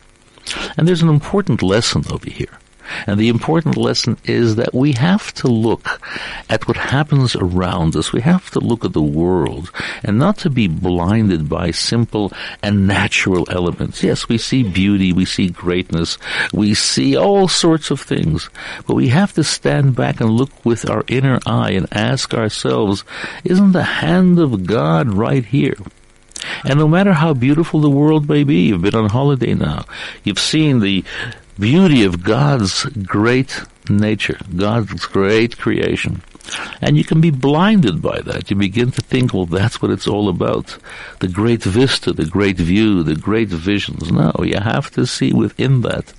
And 0.76 0.86
there's 0.86 1.02
an 1.02 1.08
important 1.08 1.62
lesson 1.62 2.04
over 2.10 2.30
here. 2.30 2.58
And 3.06 3.18
the 3.18 3.28
important 3.28 3.76
lesson 3.76 4.18
is 4.24 4.56
that 4.56 4.74
we 4.74 4.92
have 4.92 5.32
to 5.34 5.48
look 5.48 6.00
at 6.48 6.66
what 6.68 6.76
happens 6.76 7.34
around 7.36 7.96
us. 7.96 8.12
We 8.12 8.20
have 8.22 8.50
to 8.50 8.60
look 8.60 8.84
at 8.84 8.92
the 8.92 9.02
world 9.02 9.70
and 10.02 10.18
not 10.18 10.38
to 10.38 10.50
be 10.50 10.68
blinded 10.68 11.48
by 11.48 11.70
simple 11.70 12.32
and 12.62 12.86
natural 12.86 13.46
elements. 13.50 14.02
Yes, 14.02 14.28
we 14.28 14.38
see 14.38 14.62
beauty, 14.62 15.12
we 15.12 15.24
see 15.24 15.48
greatness, 15.48 16.18
we 16.52 16.74
see 16.74 17.16
all 17.16 17.48
sorts 17.48 17.90
of 17.90 18.00
things, 18.00 18.50
but 18.86 18.94
we 18.94 19.08
have 19.08 19.32
to 19.34 19.44
stand 19.44 19.96
back 19.96 20.20
and 20.20 20.30
look 20.30 20.64
with 20.64 20.88
our 20.88 21.04
inner 21.08 21.38
eye 21.46 21.72
and 21.72 21.86
ask 21.92 22.34
ourselves, 22.34 23.04
isn't 23.44 23.72
the 23.72 23.82
hand 23.82 24.38
of 24.38 24.66
God 24.66 25.14
right 25.14 25.44
here? 25.44 25.76
And 26.64 26.78
no 26.78 26.88
matter 26.88 27.12
how 27.12 27.34
beautiful 27.34 27.80
the 27.80 27.90
world 27.90 28.28
may 28.28 28.44
be, 28.44 28.66
you've 28.66 28.82
been 28.82 28.94
on 28.94 29.10
holiday 29.10 29.54
now, 29.54 29.84
you've 30.24 30.38
seen 30.38 30.80
the 30.80 31.04
beauty 31.58 32.04
of 32.04 32.22
God's 32.22 32.84
great 32.84 33.62
nature, 33.88 34.38
God's 34.56 35.06
great 35.06 35.58
creation. 35.58 36.22
And 36.80 36.96
you 36.96 37.04
can 37.04 37.20
be 37.20 37.30
blinded 37.30 38.02
by 38.02 38.20
that. 38.22 38.50
You 38.50 38.56
begin 38.56 38.90
to 38.92 39.00
think, 39.00 39.32
well, 39.32 39.46
that's 39.46 39.80
what 39.80 39.90
it's 39.90 40.08
all 40.08 40.28
about. 40.28 40.76
The 41.20 41.28
great 41.28 41.62
vista, 41.62 42.12
the 42.12 42.26
great 42.26 42.56
view, 42.56 43.02
the 43.02 43.14
great 43.14 43.48
visions. 43.48 44.10
No, 44.10 44.32
you 44.42 44.58
have 44.58 44.90
to 44.92 45.06
see 45.06 45.32
within 45.32 45.82
that 45.82 46.12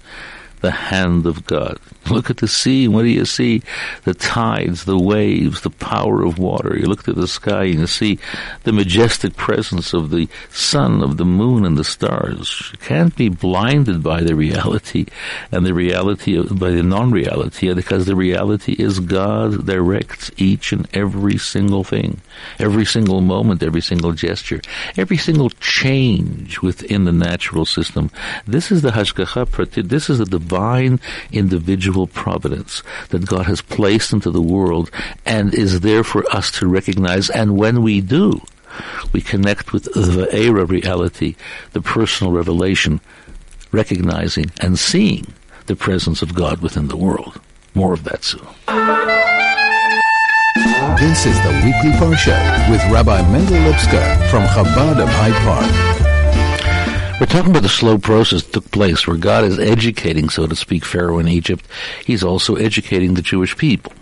the 0.64 0.72
hand 0.72 1.26
of 1.28 1.46
God. 1.46 1.78
Look 2.10 2.30
at 2.30 2.38
the 2.38 2.48
sea, 2.48 2.88
what 2.88 3.04
do 3.04 3.10
you 3.10 3.26
see? 3.26 3.62
The 4.06 4.14
tides, 4.14 4.86
the 4.86 4.98
waves, 4.98 5.62
the 5.62 5.70
power 5.70 6.24
of 6.24 6.40
water. 6.40 6.76
You 6.76 6.88
look 6.88 7.04
to 7.04 7.14
the 7.14 7.28
sky 7.28 7.66
and 7.66 7.80
you 7.82 7.88
see 7.88 8.18
the 8.64 8.72
majestic 8.72 9.36
presence 9.36 9.94
of 9.94 10.10
the 10.10 10.28
sun, 10.50 11.04
of 11.04 11.18
the 11.18 11.26
moon, 11.26 11.66
and 11.66 11.78
the 11.78 11.84
stars. 11.84 12.70
You 12.72 12.80
can't 12.80 13.16
be 13.16 13.28
blinded 13.28 14.02
by 14.02 14.22
the 14.22 14.36
reality 14.36 15.06
and 15.52 15.66
the 15.66 15.74
reality 15.74 16.38
of, 16.38 16.58
by 16.58 16.72
the 16.72 16.82
non-reality 16.82 17.74
because 17.74 18.06
the 18.06 18.16
reality 18.16 18.74
is 18.80 19.02
God 19.02 19.66
directs 19.66 20.32
each 20.38 20.72
and 20.72 20.88
every 20.94 21.38
single 21.38 21.84
thing, 21.84 22.22
every 22.58 22.86
single 22.86 23.20
moment, 23.20 23.64
every 23.64 23.82
single 23.82 24.14
gesture, 24.14 24.62
every 24.96 25.18
single 25.18 25.50
change 25.50 26.62
within 26.62 27.04
the 27.04 27.12
natural 27.12 27.66
system. 27.66 28.10
This 28.48 28.72
is 28.72 28.82
the 28.82 28.92
Hashgacha 28.92 29.90
This 29.90 30.10
is 30.10 30.20
the 30.20 30.26
divine 30.26 30.53
individual 31.32 32.08
providence 32.08 32.84
that 33.10 33.26
God 33.26 33.46
has 33.46 33.62
placed 33.62 34.14
into 34.14 34.32
the 34.32 34.42
world 34.42 34.90
and 35.26 35.54
is 35.54 35.82
there 35.82 36.04
for 36.04 36.24
us 36.36 36.52
to 36.52 36.68
recognize. 36.68 37.30
And 37.30 37.58
when 37.58 37.82
we 37.82 38.02
do, 38.02 38.42
we 39.12 39.22
connect 39.22 39.74
with 39.74 39.86
the 39.94 40.28
Era 40.32 40.66
reality, 40.66 41.36
the 41.72 41.82
personal 41.82 42.34
revelation 42.34 43.02
recognizing 43.72 44.52
and 44.62 44.78
seeing 44.78 45.34
the 45.66 45.76
presence 45.76 46.22
of 46.22 46.36
God 46.36 46.62
within 46.62 46.88
the 46.88 46.98
world. 46.98 47.40
More 47.74 47.94
of 47.94 48.04
that 48.04 48.24
soon. 48.24 48.48
This 51.00 51.26
is 51.26 51.36
the 51.42 51.62
weekly 51.66 51.92
Parsha 51.98 52.70
with 52.70 52.82
Rabbi 52.92 53.22
Mendel 53.32 53.58
Lipskar 53.58 54.30
from 54.30 54.44
Chabad 54.44 55.02
of 55.02 55.10
Hyde 55.10 55.34
Park. 55.44 56.13
We're 57.24 57.28
talking 57.28 57.52
about 57.52 57.64
the 57.64 57.70
slow 57.70 57.98
process 57.98 58.44
that 58.44 58.52
took 58.52 58.70
place 58.70 59.08
where 59.08 59.16
God 59.16 59.46
is 59.46 59.58
educating, 59.58 60.28
so 60.28 60.46
to 60.46 60.58
speak, 60.58 60.84
Pharaoh 60.84 61.20
in 61.20 61.30
Egypt. 61.30 61.66
He's 62.04 62.22
also 62.22 62.58
educating 62.58 63.14
the 63.14 63.22
Jewish 63.22 63.56
people. 63.56 63.94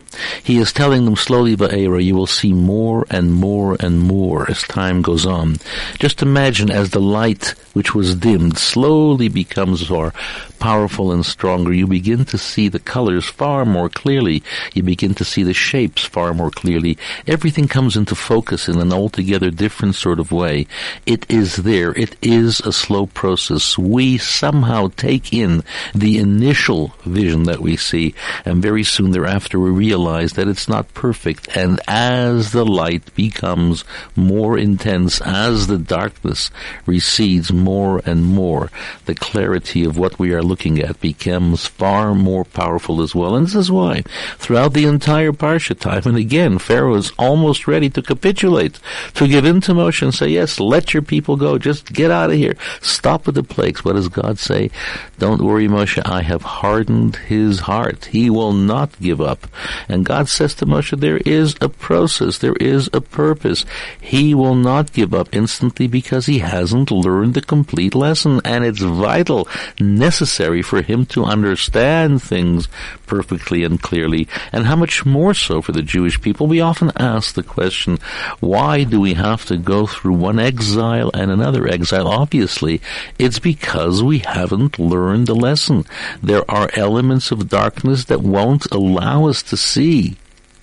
He 0.44 0.58
is 0.58 0.74
telling 0.74 1.06
them 1.06 1.16
slowly, 1.16 1.56
Va'era, 1.56 2.04
you 2.04 2.16
will 2.16 2.28
see 2.28 2.54
more 2.54 3.06
and 3.10 3.34
more 3.34 3.78
and 3.80 4.00
more 4.00 4.50
as 4.50 4.64
time 4.64 5.02
goes 5.02 5.26
on. 5.26 5.58
Just 6.00 6.22
imagine 6.22 6.70
as 6.70 6.90
the 6.90 7.00
light 7.00 7.56
which 7.74 7.96
was 7.96 8.16
dimmed 8.16 8.58
slowly 8.58 9.30
becomes 9.30 9.90
more 9.90 10.14
powerful 10.60 11.12
and 11.12 11.26
stronger, 11.26 11.74
you 11.74 11.88
begin 11.88 12.24
to 12.26 12.38
see 12.38 12.68
the 12.68 12.80
colors 12.80 13.26
far 13.26 13.66
more 13.66 13.90
clearly. 13.90 14.44
You 14.74 14.84
begin 14.84 15.16
to 15.16 15.26
see 15.26 15.44
the 15.44 15.54
shapes 15.54 16.06
far 16.06 16.34
more 16.34 16.52
clearly. 16.52 16.98
Everything 17.26 17.68
comes 17.68 17.98
into 17.98 18.14
focus 18.14 18.68
in 18.68 18.80
an 18.80 18.94
altogether 18.94 19.50
different 19.50 19.96
sort 19.96 20.20
of 20.20 20.32
way. 20.32 20.68
It 21.06 21.26
is 21.30 21.56
there. 21.56 21.94
It 21.94 22.16
is 22.22 22.60
a 22.60 22.72
slow 22.72 23.08
process. 23.08 23.78
We 23.78 24.18
somehow 24.18 24.92
take 24.98 25.34
in 25.34 25.64
the 25.96 26.20
initial 26.20 26.94
vision 27.06 27.44
that 27.44 27.62
we 27.62 27.76
see, 27.78 28.14
and 28.46 28.62
very 28.62 28.84
soon 28.84 29.12
thereafter 29.12 29.60
we 29.60 29.72
realize 29.72 30.01
that 30.02 30.48
it's 30.48 30.68
not 30.68 30.94
perfect. 30.94 31.56
And 31.56 31.80
as 31.88 32.52
the 32.52 32.66
light 32.66 33.14
becomes 33.16 33.84
more 34.16 34.58
intense, 34.58 35.22
as 35.22 35.68
the 35.68 35.78
darkness 35.78 36.50
recedes 36.86 37.52
more 37.52 38.02
and 38.06 38.26
more, 38.26 38.72
the 39.06 39.16
clarity 39.16 39.84
of 39.84 39.98
what 39.98 40.18
we 40.18 40.34
are 40.34 40.42
looking 40.42 40.80
at 40.80 41.00
becomes 41.00 41.68
far 41.68 42.16
more 42.16 42.44
powerful 42.44 43.02
as 43.02 43.14
well. 43.14 43.36
And 43.36 43.46
this 43.46 43.56
is 43.56 43.72
why 43.72 44.02
throughout 44.38 44.74
the 44.74 44.86
entire 44.86 45.32
Parsha 45.32 45.78
time 45.78 46.04
and 46.06 46.18
again, 46.18 46.58
Pharaoh 46.58 46.96
is 46.96 47.12
almost 47.20 47.68
ready 47.68 47.90
to 47.92 48.02
capitulate, 48.02 48.80
to 49.14 49.28
give 49.28 49.46
in 49.46 49.62
to 49.62 49.74
Moshe 49.74 50.02
and 50.02 50.14
say, 50.14 50.28
yes, 50.28 50.60
let 50.60 50.94
your 50.94 51.04
people 51.04 51.36
go. 51.36 51.58
Just 51.58 51.94
get 51.94 52.12
out 52.12 52.32
of 52.32 52.38
here. 52.38 52.56
Stop 52.82 53.26
with 53.26 53.36
the 53.36 53.44
plagues. 53.44 53.86
What 53.86 53.96
does 53.96 54.10
God 54.10 54.40
say? 54.40 54.72
Don't 55.20 55.42
worry, 55.42 55.68
Moshe. 55.68 56.02
I 56.06 56.24
have 56.24 56.42
hardened 56.42 57.18
his 57.18 57.60
heart. 57.60 58.06
He 58.06 58.30
will 58.30 58.54
not 58.54 59.00
give 59.00 59.22
up. 59.22 59.48
And 59.92 60.06
God 60.06 60.30
says 60.30 60.56
to 60.56 60.66
Moshe, 60.66 60.98
there 60.98 61.18
is 61.18 61.56
a 61.60 61.68
process. 61.68 62.38
There 62.38 62.56
is 62.56 62.90
a 62.94 63.02
purpose. 63.02 63.66
He 64.00 64.34
will 64.34 64.56
not 64.56 64.94
give 64.94 65.14
up 65.14 65.28
instantly 65.34 65.88
because 65.88 66.26
he 66.26 66.40
hasn't 66.40 66.92
learned 66.92 67.34
the 67.34 67.42
complete 67.42 67.94
lesson. 67.94 68.40
And 68.46 68.64
it's 68.64 68.82
vital, 68.82 69.50
necessary 69.80 70.62
for 70.62 70.82
him 70.82 71.06
to 71.08 71.26
understand 71.26 72.24
things 72.24 72.70
perfectly 73.06 73.66
and 73.66 73.82
clearly, 73.82 74.30
and 74.54 74.66
how 74.66 74.78
much 74.78 75.06
more 75.06 75.34
so 75.34 75.62
for 75.62 75.74
the 75.74 75.82
Jewish 75.82 76.22
people. 76.22 76.48
We 76.48 76.62
often 76.62 76.94
ask 76.96 77.34
the 77.34 77.44
question, 77.44 78.00
why 78.40 78.86
do 78.86 79.02
we 79.02 79.16
have 79.16 79.44
to 79.48 79.58
go 79.58 79.86
through 79.86 80.14
one 80.14 80.40
exile 80.40 81.12
and 81.14 81.30
another 81.30 81.68
exile? 81.68 82.08
Obviously, 82.08 82.80
it's 83.20 83.40
because 83.40 84.02
we 84.02 84.20
haven't 84.20 84.80
learned 84.80 85.28
the 85.28 85.36
lesson. 85.36 85.84
There 86.24 86.50
are 86.50 86.70
elements 86.76 87.32
of 87.32 87.50
darkness 87.50 88.06
that 88.06 88.22
won't 88.22 88.72
allow 88.72 89.28
us 89.28 89.44
to 89.44 89.58
see 89.58 89.81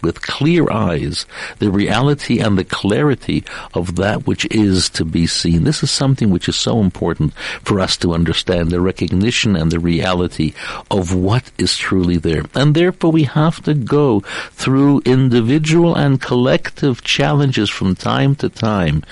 with 0.02 0.22
clear 0.22 0.70
eyes 0.70 1.26
the 1.58 1.70
reality 1.70 2.38
and 2.38 2.56
the 2.56 2.64
clarity 2.64 3.44
of 3.74 3.96
that 3.96 4.26
which 4.26 4.46
is 4.50 4.88
to 4.90 5.04
be 5.04 5.26
seen. 5.26 5.64
This 5.64 5.82
is 5.82 5.90
something 5.90 6.30
which 6.30 6.48
is 6.48 6.56
so 6.56 6.80
important 6.80 7.34
for 7.62 7.80
us 7.80 7.96
to 7.98 8.14
understand 8.14 8.70
the 8.70 8.80
recognition 8.80 9.56
and 9.56 9.70
the 9.70 9.80
reality 9.80 10.54
of 10.90 11.14
what 11.14 11.50
is 11.58 11.76
truly 11.76 12.16
there. 12.16 12.44
And 12.54 12.74
therefore 12.74 13.12
we 13.12 13.24
have 13.24 13.62
to 13.64 13.74
go 13.74 14.20
through 14.52 15.02
individual 15.04 15.94
and 15.94 16.20
collective 16.20 17.02
challenges 17.02 17.70
from 17.70 17.94
time 17.94 18.34
to 18.36 18.48
time 18.48 19.02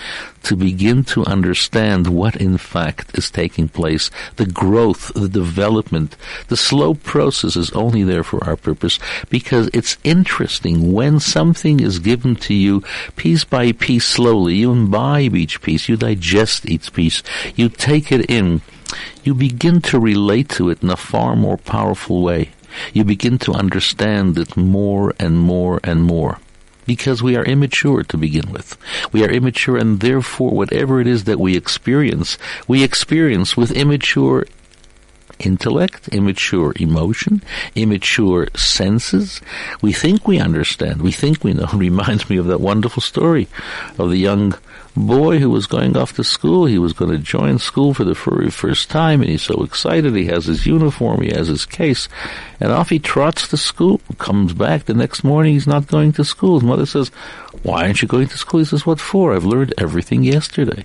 to 0.46 0.54
begin 0.54 1.02
to 1.02 1.24
understand 1.24 2.06
what 2.06 2.36
in 2.36 2.56
fact 2.56 3.18
is 3.18 3.32
taking 3.32 3.68
place. 3.68 4.12
The 4.36 4.46
growth, 4.46 5.10
the 5.12 5.28
development, 5.28 6.16
the 6.46 6.56
slow 6.56 6.94
process 6.94 7.56
is 7.56 7.72
only 7.72 8.04
there 8.04 8.22
for 8.22 8.42
our 8.44 8.54
purpose 8.54 9.00
because 9.28 9.68
it's 9.74 9.98
interesting 10.04 10.92
when 10.92 11.18
something 11.18 11.80
is 11.80 11.98
given 11.98 12.36
to 12.36 12.54
you 12.54 12.84
piece 13.16 13.42
by 13.42 13.72
piece 13.72 14.06
slowly. 14.06 14.54
You 14.54 14.70
imbibe 14.70 15.34
each 15.34 15.60
piece, 15.62 15.88
you 15.88 15.96
digest 15.96 16.70
each 16.70 16.92
piece, 16.92 17.24
you 17.56 17.68
take 17.68 18.12
it 18.12 18.30
in, 18.30 18.62
you 19.24 19.34
begin 19.34 19.80
to 19.90 19.98
relate 19.98 20.48
to 20.50 20.70
it 20.70 20.80
in 20.80 20.90
a 20.90 20.96
far 20.96 21.34
more 21.34 21.56
powerful 21.56 22.22
way. 22.22 22.50
You 22.92 23.02
begin 23.02 23.38
to 23.38 23.52
understand 23.52 24.38
it 24.38 24.56
more 24.56 25.12
and 25.18 25.36
more 25.40 25.80
and 25.82 26.04
more 26.04 26.38
because 26.86 27.22
we 27.22 27.36
are 27.36 27.44
immature 27.44 28.02
to 28.04 28.16
begin 28.16 28.50
with. 28.52 28.76
We 29.12 29.24
are 29.24 29.30
immature 29.30 29.76
and 29.76 30.00
therefore 30.00 30.50
whatever 30.50 31.00
it 31.00 31.06
is 31.06 31.24
that 31.24 31.40
we 31.40 31.56
experience, 31.56 32.38
we 32.66 32.82
experience 32.82 33.56
with 33.56 33.70
immature 33.72 34.46
intellect, 35.38 36.08
immature 36.08 36.72
emotion, 36.76 37.42
immature 37.74 38.48
senses. 38.54 39.40
We 39.82 39.92
think 39.92 40.26
we 40.26 40.38
understand. 40.38 41.02
We 41.02 41.12
think 41.12 41.44
we 41.44 41.52
know. 41.52 41.68
Reminds 41.74 42.30
me 42.30 42.36
of 42.38 42.46
that 42.46 42.60
wonderful 42.60 43.02
story 43.02 43.48
of 43.98 44.10
the 44.10 44.18
young 44.18 44.54
boy 44.96 45.38
who 45.38 45.50
was 45.50 45.66
going 45.66 45.96
off 45.96 46.14
to 46.14 46.24
school. 46.24 46.66
He 46.66 46.78
was 46.78 46.92
going 46.92 47.10
to 47.10 47.18
join 47.18 47.58
school 47.58 47.94
for 47.94 48.04
the 48.04 48.14
very 48.14 48.50
first 48.50 48.90
time, 48.90 49.20
and 49.20 49.30
he's 49.30 49.42
so 49.42 49.62
excited. 49.62 50.14
He 50.14 50.26
has 50.26 50.46
his 50.46 50.66
uniform, 50.66 51.20
he 51.20 51.30
has 51.30 51.48
his 51.48 51.66
case, 51.66 52.08
and 52.60 52.72
off 52.72 52.90
he 52.90 52.98
trots 52.98 53.48
to 53.48 53.56
school. 53.56 54.00
Comes 54.18 54.52
back 54.52 54.84
the 54.84 54.94
next 54.94 55.22
morning, 55.22 55.52
he's 55.52 55.66
not 55.66 55.86
going 55.86 56.12
to 56.12 56.24
school. 56.24 56.58
His 56.58 56.66
mother 56.66 56.86
says, 56.86 57.08
Why 57.62 57.82
aren't 57.82 58.02
you 58.02 58.08
going 58.08 58.28
to 58.28 58.38
school? 58.38 58.60
He 58.60 58.66
says, 58.66 58.86
What 58.86 59.00
for? 59.00 59.34
I've 59.34 59.44
learned 59.44 59.74
everything 59.78 60.22
yesterday. 60.22 60.84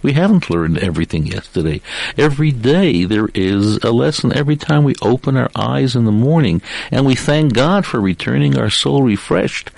We 0.00 0.12
haven't 0.12 0.48
learned 0.48 0.78
everything 0.78 1.26
yesterday. 1.26 1.80
Every 2.16 2.52
day 2.52 3.04
there 3.04 3.28
is 3.34 3.78
a 3.78 3.90
lesson. 3.90 4.32
Every 4.32 4.56
time 4.56 4.84
we 4.84 4.94
open 5.02 5.36
our 5.36 5.50
eyes 5.56 5.96
in 5.96 6.04
the 6.04 6.12
morning 6.12 6.62
and 6.92 7.04
we 7.04 7.16
thank 7.16 7.52
God 7.52 7.84
for 7.84 8.00
returning 8.00 8.56
our 8.56 8.70
soul 8.70 9.02
refreshed, 9.02 9.72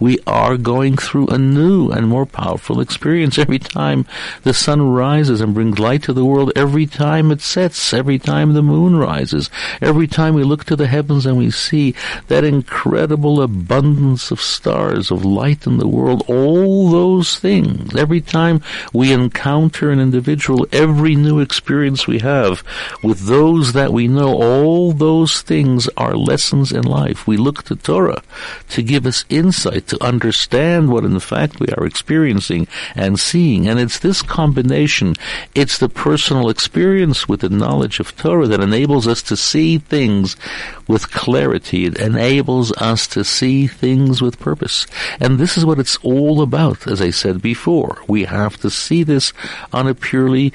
we 0.00 0.18
are 0.26 0.56
going 0.56 0.96
through 0.96 1.28
a 1.28 1.38
new 1.38 1.90
and 1.90 2.08
more 2.08 2.26
powerful 2.26 2.80
experience 2.80 3.38
every 3.38 3.58
time 3.58 4.06
the 4.42 4.54
sun 4.54 4.82
rises 4.82 5.40
and 5.40 5.54
brings 5.54 5.78
light 5.78 6.02
to 6.04 6.12
the 6.12 6.24
world, 6.24 6.52
every 6.56 6.86
time 6.86 7.30
it 7.30 7.40
sets, 7.40 7.92
every 7.92 8.18
time 8.18 8.52
the 8.52 8.62
moon 8.62 8.96
rises, 8.96 9.50
every 9.80 10.06
time 10.06 10.34
we 10.34 10.44
look 10.44 10.64
to 10.64 10.76
the 10.76 10.86
heavens 10.86 11.26
and 11.26 11.36
we 11.36 11.50
see 11.50 11.94
that 12.28 12.44
incredible 12.44 13.40
abundance 13.42 14.30
of 14.30 14.40
stars, 14.40 15.10
of 15.10 15.24
light 15.24 15.66
in 15.66 15.78
the 15.78 15.88
world, 15.88 16.24
all 16.28 16.90
those 16.90 17.38
things, 17.38 17.94
every 17.94 18.20
time 18.20 18.62
we 18.92 19.12
encounter 19.12 19.90
an 19.90 20.00
individual, 20.00 20.66
every 20.72 21.14
new 21.14 21.38
experience 21.40 22.06
we 22.06 22.18
have 22.18 22.62
with 23.02 23.26
those 23.26 23.72
that 23.72 23.92
we 23.92 24.08
know, 24.08 24.40
all 24.42 24.92
those 24.92 25.42
things 25.42 25.88
are 25.96 26.16
lessons 26.16 26.72
in 26.72 26.82
life. 26.82 27.26
We 27.26 27.36
look 27.36 27.62
to 27.64 27.76
Torah 27.76 28.22
to 28.70 28.82
give 28.82 29.06
us 29.06 29.24
insight, 29.28 29.91
to 29.92 30.02
understand 30.02 30.90
what 30.90 31.04
in 31.04 31.20
fact 31.20 31.60
we 31.60 31.68
are 31.76 31.84
experiencing 31.86 32.66
and 32.96 33.20
seeing. 33.20 33.68
And 33.68 33.78
it's 33.78 33.98
this 33.98 34.22
combination, 34.22 35.14
it's 35.54 35.78
the 35.78 35.88
personal 35.88 36.48
experience 36.48 37.28
with 37.28 37.40
the 37.40 37.50
knowledge 37.50 38.00
of 38.00 38.16
Torah 38.16 38.46
that 38.48 38.60
enables 38.60 39.06
us 39.06 39.22
to 39.24 39.36
see 39.36 39.78
things 39.78 40.34
with 40.88 41.10
clarity. 41.10 41.84
It 41.84 41.98
enables 41.98 42.72
us 42.72 43.06
to 43.08 43.22
see 43.22 43.66
things 43.66 44.22
with 44.22 44.40
purpose. 44.40 44.86
And 45.20 45.38
this 45.38 45.58
is 45.58 45.66
what 45.66 45.78
it's 45.78 45.98
all 45.98 46.40
about, 46.40 46.86
as 46.86 47.02
I 47.02 47.10
said 47.10 47.42
before. 47.42 48.02
We 48.08 48.24
have 48.24 48.56
to 48.58 48.70
see 48.70 49.02
this 49.02 49.34
on 49.74 49.86
a 49.86 49.94
purely 49.94 50.54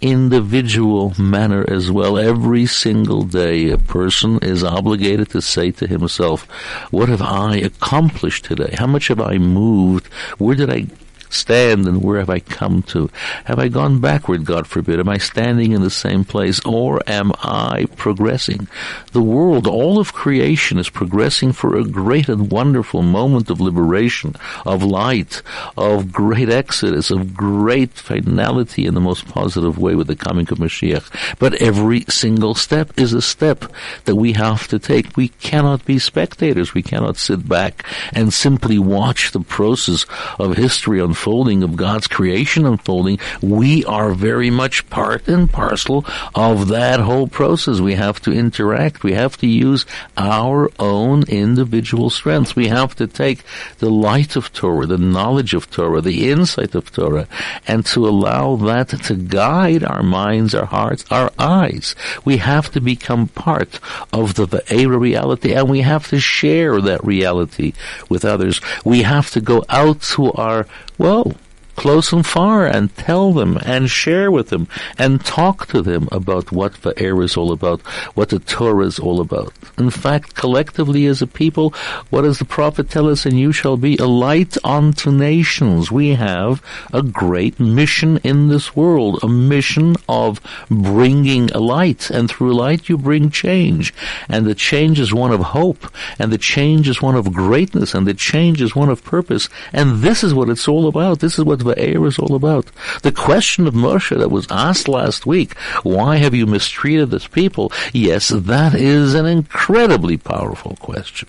individual 0.00 1.12
manner 1.18 1.64
as 1.68 1.90
well. 1.90 2.18
Every 2.18 2.66
single 2.66 3.22
day, 3.22 3.70
a 3.70 3.78
person 3.78 4.38
is 4.42 4.62
obligated 4.62 5.30
to 5.30 5.42
say 5.42 5.70
to 5.72 5.86
himself, 5.86 6.44
what 6.90 7.08
have 7.08 7.22
I 7.22 7.56
accomplished 7.56 8.44
today? 8.44 8.74
How 8.78 8.86
much 8.86 9.08
have 9.08 9.20
I 9.20 9.38
moved? 9.38 10.06
Where 10.38 10.54
did 10.54 10.70
I 10.70 10.86
stand 11.30 11.86
and 11.86 12.02
where 12.02 12.18
have 12.18 12.30
I 12.30 12.40
come 12.40 12.82
to? 12.84 13.10
Have 13.44 13.58
I 13.58 13.68
gone 13.68 14.00
backward, 14.00 14.44
God 14.44 14.66
forbid? 14.66 15.00
Am 15.00 15.08
I 15.08 15.18
standing 15.18 15.72
in 15.72 15.82
the 15.82 15.90
same 15.90 16.24
place 16.24 16.60
or 16.64 17.02
am 17.06 17.32
I 17.42 17.86
progressing? 17.96 18.68
The 19.12 19.22
world, 19.22 19.66
all 19.66 19.98
of 19.98 20.12
creation 20.12 20.78
is 20.78 20.88
progressing 20.88 21.52
for 21.52 21.76
a 21.76 21.84
great 21.84 22.28
and 22.28 22.50
wonderful 22.50 23.02
moment 23.02 23.50
of 23.50 23.60
liberation, 23.60 24.34
of 24.64 24.82
light, 24.82 25.42
of 25.76 26.12
great 26.12 26.48
exodus, 26.48 27.10
of 27.10 27.34
great 27.34 27.92
finality 27.92 28.86
in 28.86 28.94
the 28.94 29.00
most 29.00 29.26
positive 29.26 29.78
way 29.78 29.94
with 29.94 30.06
the 30.06 30.16
coming 30.16 30.48
of 30.50 30.58
Mashiach. 30.58 31.36
But 31.38 31.54
every 31.54 32.04
single 32.08 32.54
step 32.54 32.98
is 32.98 33.12
a 33.12 33.22
step 33.22 33.64
that 34.04 34.16
we 34.16 34.32
have 34.32 34.66
to 34.68 34.78
take. 34.78 35.16
We 35.16 35.28
cannot 35.28 35.84
be 35.84 35.98
spectators. 35.98 36.74
We 36.74 36.82
cannot 36.82 37.16
sit 37.16 37.48
back 37.48 37.84
and 38.12 38.32
simply 38.32 38.78
watch 38.78 39.32
the 39.32 39.40
process 39.40 40.06
of 40.38 40.56
history 40.56 41.00
unfold 41.00 41.17
unfolding, 41.18 41.64
of 41.64 41.74
God's 41.74 42.06
creation 42.06 42.64
unfolding, 42.64 43.18
we 43.42 43.84
are 43.84 44.12
very 44.12 44.50
much 44.50 44.88
part 44.88 45.26
and 45.26 45.50
parcel 45.50 46.04
of 46.34 46.68
that 46.68 47.00
whole 47.00 47.26
process. 47.26 47.80
We 47.80 47.94
have 47.94 48.20
to 48.22 48.32
interact. 48.32 49.02
We 49.02 49.14
have 49.14 49.36
to 49.38 49.46
use 49.48 49.84
our 50.16 50.70
own 50.78 51.24
individual 51.28 52.08
strengths. 52.10 52.54
We 52.54 52.68
have 52.68 52.94
to 52.96 53.08
take 53.08 53.42
the 53.78 53.90
light 53.90 54.36
of 54.36 54.52
Torah, 54.52 54.86
the 54.86 54.96
knowledge 54.96 55.54
of 55.54 55.68
Torah, 55.70 56.00
the 56.00 56.30
insight 56.30 56.76
of 56.76 56.92
Torah, 56.92 57.26
and 57.66 57.84
to 57.86 58.06
allow 58.06 58.54
that 58.56 58.90
to 58.90 59.16
guide 59.16 59.82
our 59.82 60.04
minds, 60.04 60.54
our 60.54 60.66
hearts, 60.66 61.04
our 61.10 61.32
eyes. 61.38 61.96
We 62.24 62.36
have 62.36 62.70
to 62.72 62.80
become 62.80 63.26
part 63.28 63.80
of 64.12 64.34
the 64.34 64.46
Va'era 64.46 65.00
reality, 65.00 65.52
and 65.54 65.68
we 65.68 65.80
have 65.80 66.06
to 66.08 66.20
share 66.20 66.80
that 66.80 67.04
reality 67.04 67.72
with 68.08 68.24
others. 68.24 68.60
We 68.84 69.02
have 69.02 69.30
to 69.32 69.40
go 69.40 69.64
out 69.68 70.02
to 70.14 70.30
our, 70.32 70.66
well, 70.98 71.32
close 71.78 72.12
and 72.12 72.26
far 72.26 72.66
and 72.66 72.92
tell 72.96 73.32
them 73.32 73.56
and 73.64 73.88
share 73.88 74.32
with 74.32 74.48
them 74.48 74.66
and 74.98 75.24
talk 75.24 75.68
to 75.68 75.80
them 75.80 76.08
about 76.10 76.50
what 76.50 76.74
the 76.82 76.92
air 76.98 77.22
is 77.22 77.36
all 77.36 77.52
about, 77.52 77.80
what 78.16 78.30
the 78.30 78.40
Torah 78.40 78.84
is 78.84 78.98
all 78.98 79.20
about. 79.20 79.52
In 79.78 79.88
fact, 79.88 80.34
collectively 80.34 81.06
as 81.06 81.22
a 81.22 81.26
people, 81.28 81.70
what 82.10 82.22
does 82.22 82.40
the 82.40 82.44
prophet 82.44 82.90
tell 82.90 83.08
us? 83.08 83.24
And 83.24 83.38
you 83.38 83.52
shall 83.52 83.76
be 83.76 83.96
a 83.98 84.06
light 84.06 84.56
unto 84.64 85.12
nations. 85.12 85.92
We 85.92 86.16
have 86.16 86.60
a 86.92 87.00
great 87.00 87.60
mission 87.60 88.18
in 88.24 88.48
this 88.48 88.74
world, 88.74 89.20
a 89.22 89.28
mission 89.28 89.94
of 90.08 90.40
bringing 90.68 91.48
a 91.52 91.60
light. 91.60 92.10
And 92.10 92.28
through 92.28 92.54
light 92.54 92.88
you 92.88 92.98
bring 92.98 93.30
change. 93.30 93.94
And 94.28 94.44
the 94.46 94.56
change 94.56 94.98
is 94.98 95.14
one 95.14 95.30
of 95.30 95.40
hope. 95.40 95.86
And 96.18 96.32
the 96.32 96.38
change 96.38 96.88
is 96.88 97.00
one 97.00 97.14
of 97.14 97.32
greatness. 97.32 97.94
And 97.94 98.04
the 98.04 98.14
change 98.14 98.60
is 98.60 98.74
one 98.74 98.88
of 98.88 99.04
purpose. 99.04 99.48
And 99.72 100.02
this 100.02 100.24
is 100.24 100.34
what 100.34 100.48
it's 100.48 100.66
all 100.66 100.88
about. 100.88 101.20
This 101.20 101.38
is 101.38 101.44
what 101.44 101.67
Va'era 101.68 102.06
is 102.06 102.18
all 102.18 102.34
about. 102.34 102.66
The 103.02 103.12
question 103.12 103.66
of 103.66 103.74
Moshe 103.74 104.16
that 104.16 104.30
was 104.30 104.46
asked 104.50 104.88
last 104.88 105.26
week, 105.26 105.56
why 105.82 106.16
have 106.16 106.34
you 106.34 106.46
mistreated 106.46 107.10
this 107.10 107.26
people? 107.26 107.72
Yes, 107.92 108.28
that 108.28 108.74
is 108.74 109.14
an 109.14 109.26
incredibly 109.26 110.16
powerful 110.16 110.76
question. 110.76 111.28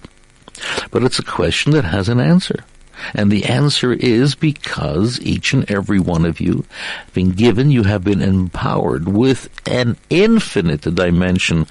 But 0.91 1.03
it's 1.03 1.19
a 1.19 1.23
question 1.23 1.71
that 1.73 1.85
has 1.85 2.09
an 2.09 2.19
answer. 2.19 2.63
And 3.13 3.31
the 3.31 3.45
answer 3.45 3.93
is 3.93 4.35
because 4.35 5.21
each 5.21 5.53
and 5.53 5.69
every 5.71 5.99
one 5.99 6.25
of 6.25 6.39
you 6.39 6.65
have 7.05 7.13
been 7.13 7.31
given, 7.31 7.71
you 7.71 7.83
have 7.83 8.03
been 8.03 8.21
empowered 8.21 9.07
with 9.07 9.49
an 9.65 9.97
infinite 10.09 10.81
dimension 10.81 11.65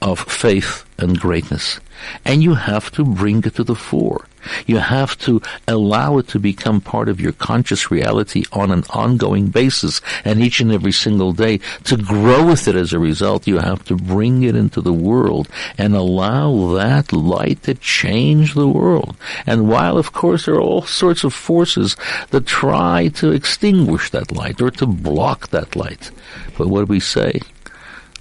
of 0.00 0.20
faith 0.20 0.84
and 0.98 1.20
greatness. 1.20 1.80
And 2.24 2.42
you 2.42 2.54
have 2.54 2.90
to 2.92 3.04
bring 3.04 3.44
it 3.44 3.56
to 3.56 3.64
the 3.64 3.74
fore. 3.74 4.26
You 4.66 4.78
have 4.78 5.18
to 5.18 5.42
allow 5.68 6.18
it 6.18 6.28
to 6.28 6.38
become 6.38 6.80
part 6.80 7.08
of 7.08 7.20
your 7.20 7.32
conscious 7.32 7.90
reality 7.90 8.44
on 8.52 8.70
an 8.70 8.84
ongoing 8.90 9.48
basis 9.48 10.00
and 10.24 10.40
each 10.40 10.60
and 10.60 10.72
every 10.72 10.92
single 10.92 11.32
day 11.32 11.58
to 11.84 11.96
grow 11.96 12.46
with 12.46 12.68
it 12.68 12.76
as 12.76 12.92
a 12.92 12.98
result. 12.98 13.46
You 13.46 13.58
have 13.58 13.84
to 13.86 13.96
bring 13.96 14.42
it 14.42 14.56
into 14.56 14.80
the 14.80 14.92
world 14.92 15.48
and 15.78 15.94
allow 15.94 16.74
that 16.74 17.12
light 17.12 17.62
to 17.64 17.74
change 17.74 18.54
the 18.54 18.68
world. 18.68 19.16
And 19.46 19.68
while 19.68 19.98
of 19.98 20.12
course 20.12 20.46
there 20.46 20.54
are 20.54 20.60
all 20.60 20.82
sorts 20.82 21.24
of 21.24 21.34
forces 21.34 21.96
that 22.30 22.46
try 22.46 23.08
to 23.14 23.32
extinguish 23.32 24.10
that 24.10 24.32
light 24.32 24.60
or 24.60 24.70
to 24.72 24.86
block 24.86 25.48
that 25.48 25.76
light, 25.76 26.10
but 26.56 26.68
what 26.68 26.80
do 26.80 26.86
we 26.86 27.00
say? 27.00 27.40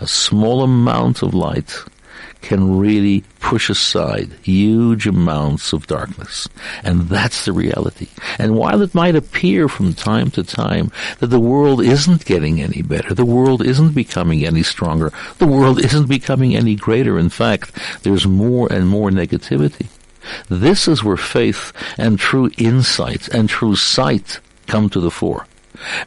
A 0.01 0.07
small 0.07 0.63
amount 0.63 1.21
of 1.21 1.33
light 1.33 1.83
can 2.41 2.77
really 2.77 3.23
push 3.39 3.69
aside 3.69 4.31
huge 4.43 5.07
amounts 5.07 5.73
of 5.73 5.87
darkness. 5.87 6.47
And 6.83 7.09
that's 7.09 7.45
the 7.45 7.53
reality. 7.53 8.07
And 8.37 8.55
while 8.55 8.81
it 8.81 8.95
might 8.95 9.15
appear 9.15 9.67
from 9.67 9.93
time 9.93 10.31
to 10.31 10.43
time 10.43 10.91
that 11.19 11.27
the 11.27 11.39
world 11.39 11.81
isn't 11.81 12.25
getting 12.25 12.61
any 12.61 12.81
better, 12.81 13.13
the 13.13 13.25
world 13.25 13.65
isn't 13.65 13.93
becoming 13.93 14.45
any 14.45 14.63
stronger, 14.63 15.11
the 15.37 15.47
world 15.47 15.79
isn't 15.85 16.07
becoming 16.07 16.55
any 16.55 16.75
greater, 16.75 17.19
in 17.19 17.29
fact, 17.29 17.77
there's 18.03 18.25
more 18.25 18.71
and 18.71 18.87
more 18.87 19.09
negativity. 19.09 19.87
This 20.47 20.87
is 20.87 21.03
where 21.03 21.17
faith 21.17 21.73
and 21.97 22.19
true 22.19 22.51
insight 22.57 23.27
and 23.29 23.49
true 23.49 23.75
sight 23.75 24.39
come 24.67 24.89
to 24.89 24.99
the 24.99 25.11
fore. 25.11 25.47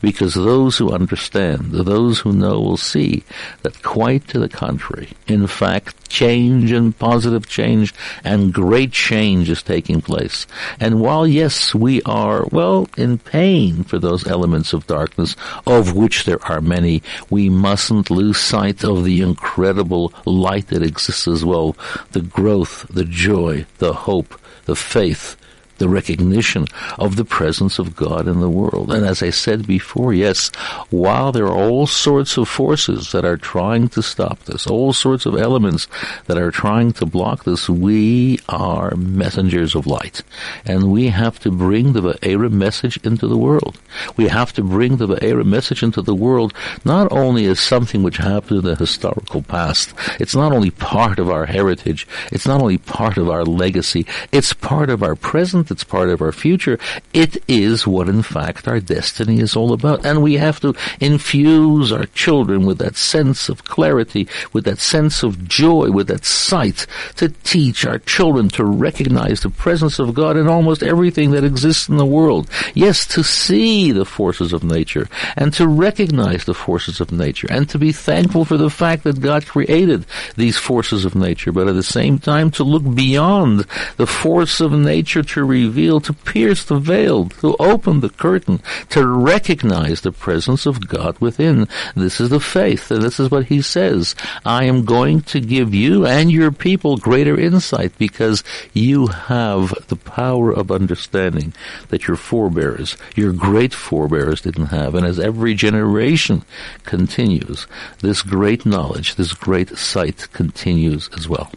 Because 0.01 0.35
those 0.35 0.79
who 0.79 0.93
understand, 0.93 1.73
those 1.73 2.21
who 2.21 2.33
know 2.33 2.61
will 2.61 2.77
see 2.77 3.25
that 3.63 3.83
quite 3.83 4.29
to 4.29 4.39
the 4.39 4.49
contrary, 4.49 5.11
in 5.27 5.47
fact, 5.47 6.09
change 6.09 6.71
and 6.71 6.97
positive 6.99 7.49
change 7.49 7.95
and 8.23 8.53
great 8.53 8.93
change 8.93 9.49
is 9.49 9.63
taking 9.63 10.01
place. 10.03 10.47
And 10.79 11.01
while 11.01 11.27
yes, 11.27 11.75
we 11.75 12.03
are, 12.03 12.45
well, 12.53 12.89
in 12.97 13.19
pain 13.19 13.85
for 13.85 13.99
those 13.99 14.27
elements 14.27 14.73
of 14.73 14.87
darkness, 14.87 15.35
of 15.67 15.95
which 15.95 16.25
there 16.25 16.45
are 16.45 16.61
many, 16.61 17.03
we 17.31 17.49
mustn't 17.49 18.11
lose 18.11 18.39
sight 18.39 18.85
of 18.85 19.05
the 19.05 19.23
incredible 19.23 20.13
light 20.27 20.69
that 20.69 20.83
exists 20.83 21.27
as 21.27 21.45
well. 21.45 21.77
The 22.13 22.21
growth, 22.21 22.87
the 22.91 23.05
joy, 23.05 23.67
the 23.79 23.95
hope, 23.95 24.39
the 24.67 24.77
faith, 24.77 25.37
the 25.83 25.89
recognition 25.89 26.65
of 26.97 27.17
the 27.17 27.25
presence 27.25 27.81
of 27.81 27.97
God 27.97 28.29
in 28.29 28.39
the 28.39 28.49
world. 28.49 28.93
And 28.93 29.05
as 29.05 29.21
I 29.21 29.31
said 29.31 29.67
before, 29.67 30.15
yes, 30.15 30.53
while 30.91 31.33
there 31.33 31.47
are 31.47 31.59
all 31.59 31.89
sorts 31.89 32.37
of 32.37 32.49
forces 32.49 33.11
that 33.11 33.25
are 33.25 33.37
trying 33.37 33.89
to 33.89 34.01
stop 34.01 34.39
this, 34.45 34.69
all 34.69 34.93
sorts 34.93 35.27
of 35.27 35.37
elements 35.37 35.89
that 36.27 36.39
are 36.39 36.53
trying 36.53 36.93
to 36.93 37.05
block 37.05 37.43
this, 37.43 37.69
we 37.69 38.39
are 38.49 38.95
messengers 38.95 39.75
of 39.75 39.89
light. 39.89 40.23
And 40.65 40.93
we 40.93 41.09
have 41.09 41.41
to 41.41 41.51
bring 41.51 41.95
the 41.95 42.01
Va'era 42.01 42.53
message 42.53 42.97
into 42.99 43.27
the 43.27 43.37
world. 43.37 43.81
We 44.17 44.29
have 44.29 44.53
to 44.53 44.63
bring 44.63 44.99
the 44.99 45.09
Va'era 45.09 45.45
message 45.45 45.83
into 45.83 46.01
the 46.01 46.15
world 46.15 46.55
not 46.85 47.11
only 47.11 47.47
as 47.47 47.59
something 47.59 48.05
which 48.05 48.19
happened 48.19 48.61
in 48.61 48.67
the 48.67 48.77
historical 48.77 49.43
past, 49.43 49.95
it's 50.21 50.37
not 50.37 50.53
only 50.53 50.71
part 50.71 51.19
of 51.19 51.29
our 51.29 51.47
heritage, 51.47 52.07
it's 52.31 52.47
not 52.47 52.61
only 52.61 52.79
part 52.79 53.17
of 53.17 53.29
our 53.29 53.45
legacy, 53.45 54.07
it's 54.31 54.53
part 54.53 54.89
of 54.89 55.03
our 55.03 55.17
present 55.17 55.72
it's 55.73 55.83
part 55.85 56.11
of 56.11 56.23
our 56.23 56.31
future. 56.31 56.79
It 57.13 57.43
is 57.49 57.87
what, 57.87 58.09
in 58.09 58.23
fact, 58.23 58.69
our 58.69 58.79
destiny 58.79 59.41
is 59.41 59.57
all 59.57 59.73
about. 59.73 60.07
And 60.07 60.23
we 60.23 60.35
have 60.35 60.61
to 60.61 60.75
infuse 61.01 61.91
our 61.91 62.07
children 62.07 62.65
with 62.65 62.79
that 62.79 62.97
sense 62.97 63.49
of 63.49 63.65
clarity, 63.65 64.29
with 64.53 64.65
that 64.65 64.79
sense 64.79 65.23
of 65.25 65.49
joy, 65.49 65.91
with 65.91 66.07
that 66.07 66.25
sight, 66.25 66.87
to 67.17 67.31
teach 67.43 67.85
our 67.85 67.99
children 67.99 68.49
to 68.51 68.65
recognize 68.65 69.41
the 69.41 69.51
presence 69.51 69.99
of 69.99 70.15
God 70.15 70.37
in 70.37 70.47
almost 70.47 70.83
everything 70.83 71.33
that 71.33 71.45
exists 71.45 71.89
in 71.89 71.97
the 71.97 72.07
world. 72.07 72.49
Yes, 72.75 73.07
to 73.09 73.25
see 73.25 73.91
the 73.93 74.05
forces 74.05 74.53
of 74.53 74.63
nature 74.63 75.09
and 75.37 75.53
to 75.55 75.67
recognize 75.67 76.45
the 76.45 76.55
forces 76.55 77.01
of 77.01 77.11
nature 77.11 77.49
and 77.51 77.69
to 77.71 77.79
be 77.79 77.93
thankful 77.93 78.45
for 78.45 78.57
the 78.57 78.71
fact 78.71 79.05
that 79.05 79.21
God 79.21 79.47
created 79.47 80.07
these 80.37 80.59
forces 80.59 81.05
of 81.05 81.15
nature, 81.15 81.53
but 81.53 81.69
at 81.69 81.75
the 81.75 81.83
same 81.83 82.19
time 82.19 82.51
to 82.53 82.65
look 82.65 82.95
beyond 82.95 83.61
the 83.97 84.07
force 84.07 84.61
of 84.61 84.73
nature 84.73 85.23
to 85.23 85.45
reveal, 85.67 86.01
to 86.01 86.13
pierce 86.13 86.65
the 86.65 86.79
veil, 86.79 87.29
to 87.29 87.57
open 87.59 88.01
the 88.01 88.11
curtain, 88.11 88.61
to 88.91 89.07
recognize 89.07 90.01
the 90.01 90.13
presence 90.13 90.67
of 90.67 90.89
God 90.89 91.19
within. 91.19 91.69
This 91.95 92.21
is 92.21 92.31
the 92.31 92.41
faith, 92.41 92.91
and 92.91 93.03
this 93.03 93.19
is 93.19 93.31
what 93.31 93.47
he 93.47 93.63
says. 93.63 94.15
I 94.45 94.65
am 94.65 94.85
going 94.85 95.23
to 95.23 95.41
give 95.41 95.75
you 95.75 96.07
and 96.07 96.31
your 96.31 96.51
people 96.51 96.97
greater 96.97 97.39
insight 97.39 97.97
because 97.99 98.45
you 98.73 99.07
have 99.07 99.75
the 99.89 99.97
power 99.97 100.53
of 100.53 100.71
understanding 100.71 101.55
that 101.89 102.07
your 102.07 102.17
forebears, 102.17 102.97
your 103.15 103.33
great 103.33 103.75
forebears 103.75 104.41
didn't 104.41 104.67
have. 104.67 104.95
And 104.95 105.07
as 105.07 105.19
every 105.19 105.55
generation 105.55 106.45
continues, 106.85 107.67
this 108.01 108.23
great 108.23 108.67
knowledge, 108.67 109.17
this 109.17 109.33
great 109.33 109.77
sight 109.77 110.29
continues 110.33 111.09
as 111.17 111.29
well. 111.29 111.51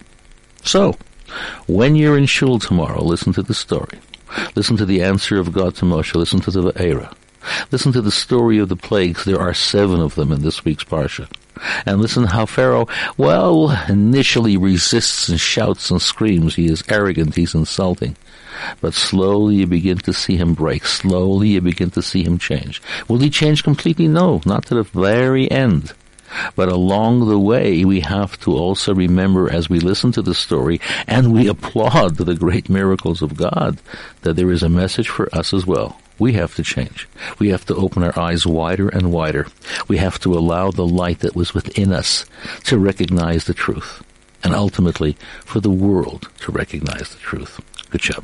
So, 0.64 0.98
when 1.68 1.96
you're 1.96 2.18
in 2.18 2.26
shul 2.26 2.60
tomorrow, 2.60 3.04
listen 3.04 3.34
to 3.34 3.44
the 3.44 3.54
story. 3.54 4.00
Listen 4.56 4.78
to 4.78 4.86
the 4.86 5.04
answer 5.04 5.40
of 5.40 5.54
God 5.54 5.76
to 5.76 5.86
Moshe. 5.86 6.16
Listen 6.16 6.40
to 6.42 6.52
Va'era. 6.52 7.14
Listen 7.72 7.92
to 7.92 8.02
the 8.02 8.12
story 8.12 8.58
of 8.58 8.70
the 8.70 8.76
plagues. 8.76 9.24
There 9.24 9.40
are 9.40 9.54
seven 9.54 10.02
of 10.02 10.16
them 10.16 10.32
in 10.32 10.42
this 10.42 10.66
week's 10.66 10.84
parsha. 10.84 11.30
And 11.86 12.02
listen 12.02 12.26
how 12.26 12.46
Pharaoh, 12.46 12.88
well, 13.18 13.72
initially 13.88 14.58
resists 14.58 15.30
and 15.30 15.40
shouts 15.40 15.90
and 15.90 16.02
screams. 16.02 16.56
He 16.56 16.66
is 16.66 16.84
arrogant. 16.90 17.36
He's 17.36 17.56
insulting. 17.56 18.18
But 18.82 18.94
slowly 18.94 19.56
you 19.56 19.68
begin 19.68 19.98
to 20.00 20.14
see 20.14 20.38
him 20.38 20.54
break. 20.54 20.86
Slowly 20.86 21.50
you 21.50 21.62
begin 21.62 21.92
to 21.92 22.02
see 22.02 22.24
him 22.24 22.38
change. 22.38 22.82
Will 23.08 23.20
he 23.20 23.30
change 23.30 23.64
completely? 23.64 24.08
No, 24.08 24.42
not 24.46 24.66
to 24.68 24.76
the 24.76 24.84
very 24.84 25.50
end. 25.50 25.94
But 26.56 26.70
along 26.70 27.28
the 27.28 27.40
way, 27.40 27.86
we 27.86 28.02
have 28.02 28.40
to 28.42 28.52
also 28.56 28.94
remember 28.94 29.52
as 29.52 29.70
we 29.70 29.80
listen 29.80 30.12
to 30.14 30.22
the 30.22 30.34
story 30.34 30.80
and 31.08 31.34
we 31.34 31.48
applaud 31.48 32.16
the 32.18 32.36
great 32.36 32.70
miracles 32.70 33.22
of 33.22 33.38
God 33.38 33.80
that 34.22 34.36
there 34.36 34.52
is 34.52 34.64
a 34.64 34.70
message 34.70 35.10
for 35.10 35.34
us 35.36 35.54
as 35.54 35.66
well. 35.66 36.00
We 36.18 36.34
have 36.34 36.56
to 36.56 36.64
change. 36.64 37.10
We 37.40 37.50
have 37.50 37.66
to 37.66 37.76
open 37.76 38.04
our 38.04 38.18
eyes 38.18 38.46
wider 38.46 38.88
and 38.88 39.12
wider. 39.12 39.48
We 39.88 39.98
have 39.98 40.18
to 40.20 40.34
allow 40.34 40.72
the 40.72 40.88
light 40.88 41.20
that 41.20 41.36
was 41.36 41.54
within 41.54 41.92
us 41.92 42.26
to 42.66 42.80
recognize 42.80 43.46
the 43.46 43.54
truth 43.54 44.02
and 44.44 44.54
ultimately 44.54 45.18
for 45.44 45.60
the 45.60 45.72
world 45.72 46.30
to 46.40 46.52
recognize 46.52 47.10
the 47.10 47.20
truth. 47.20 47.60
Good 47.90 48.02
job. 48.02 48.24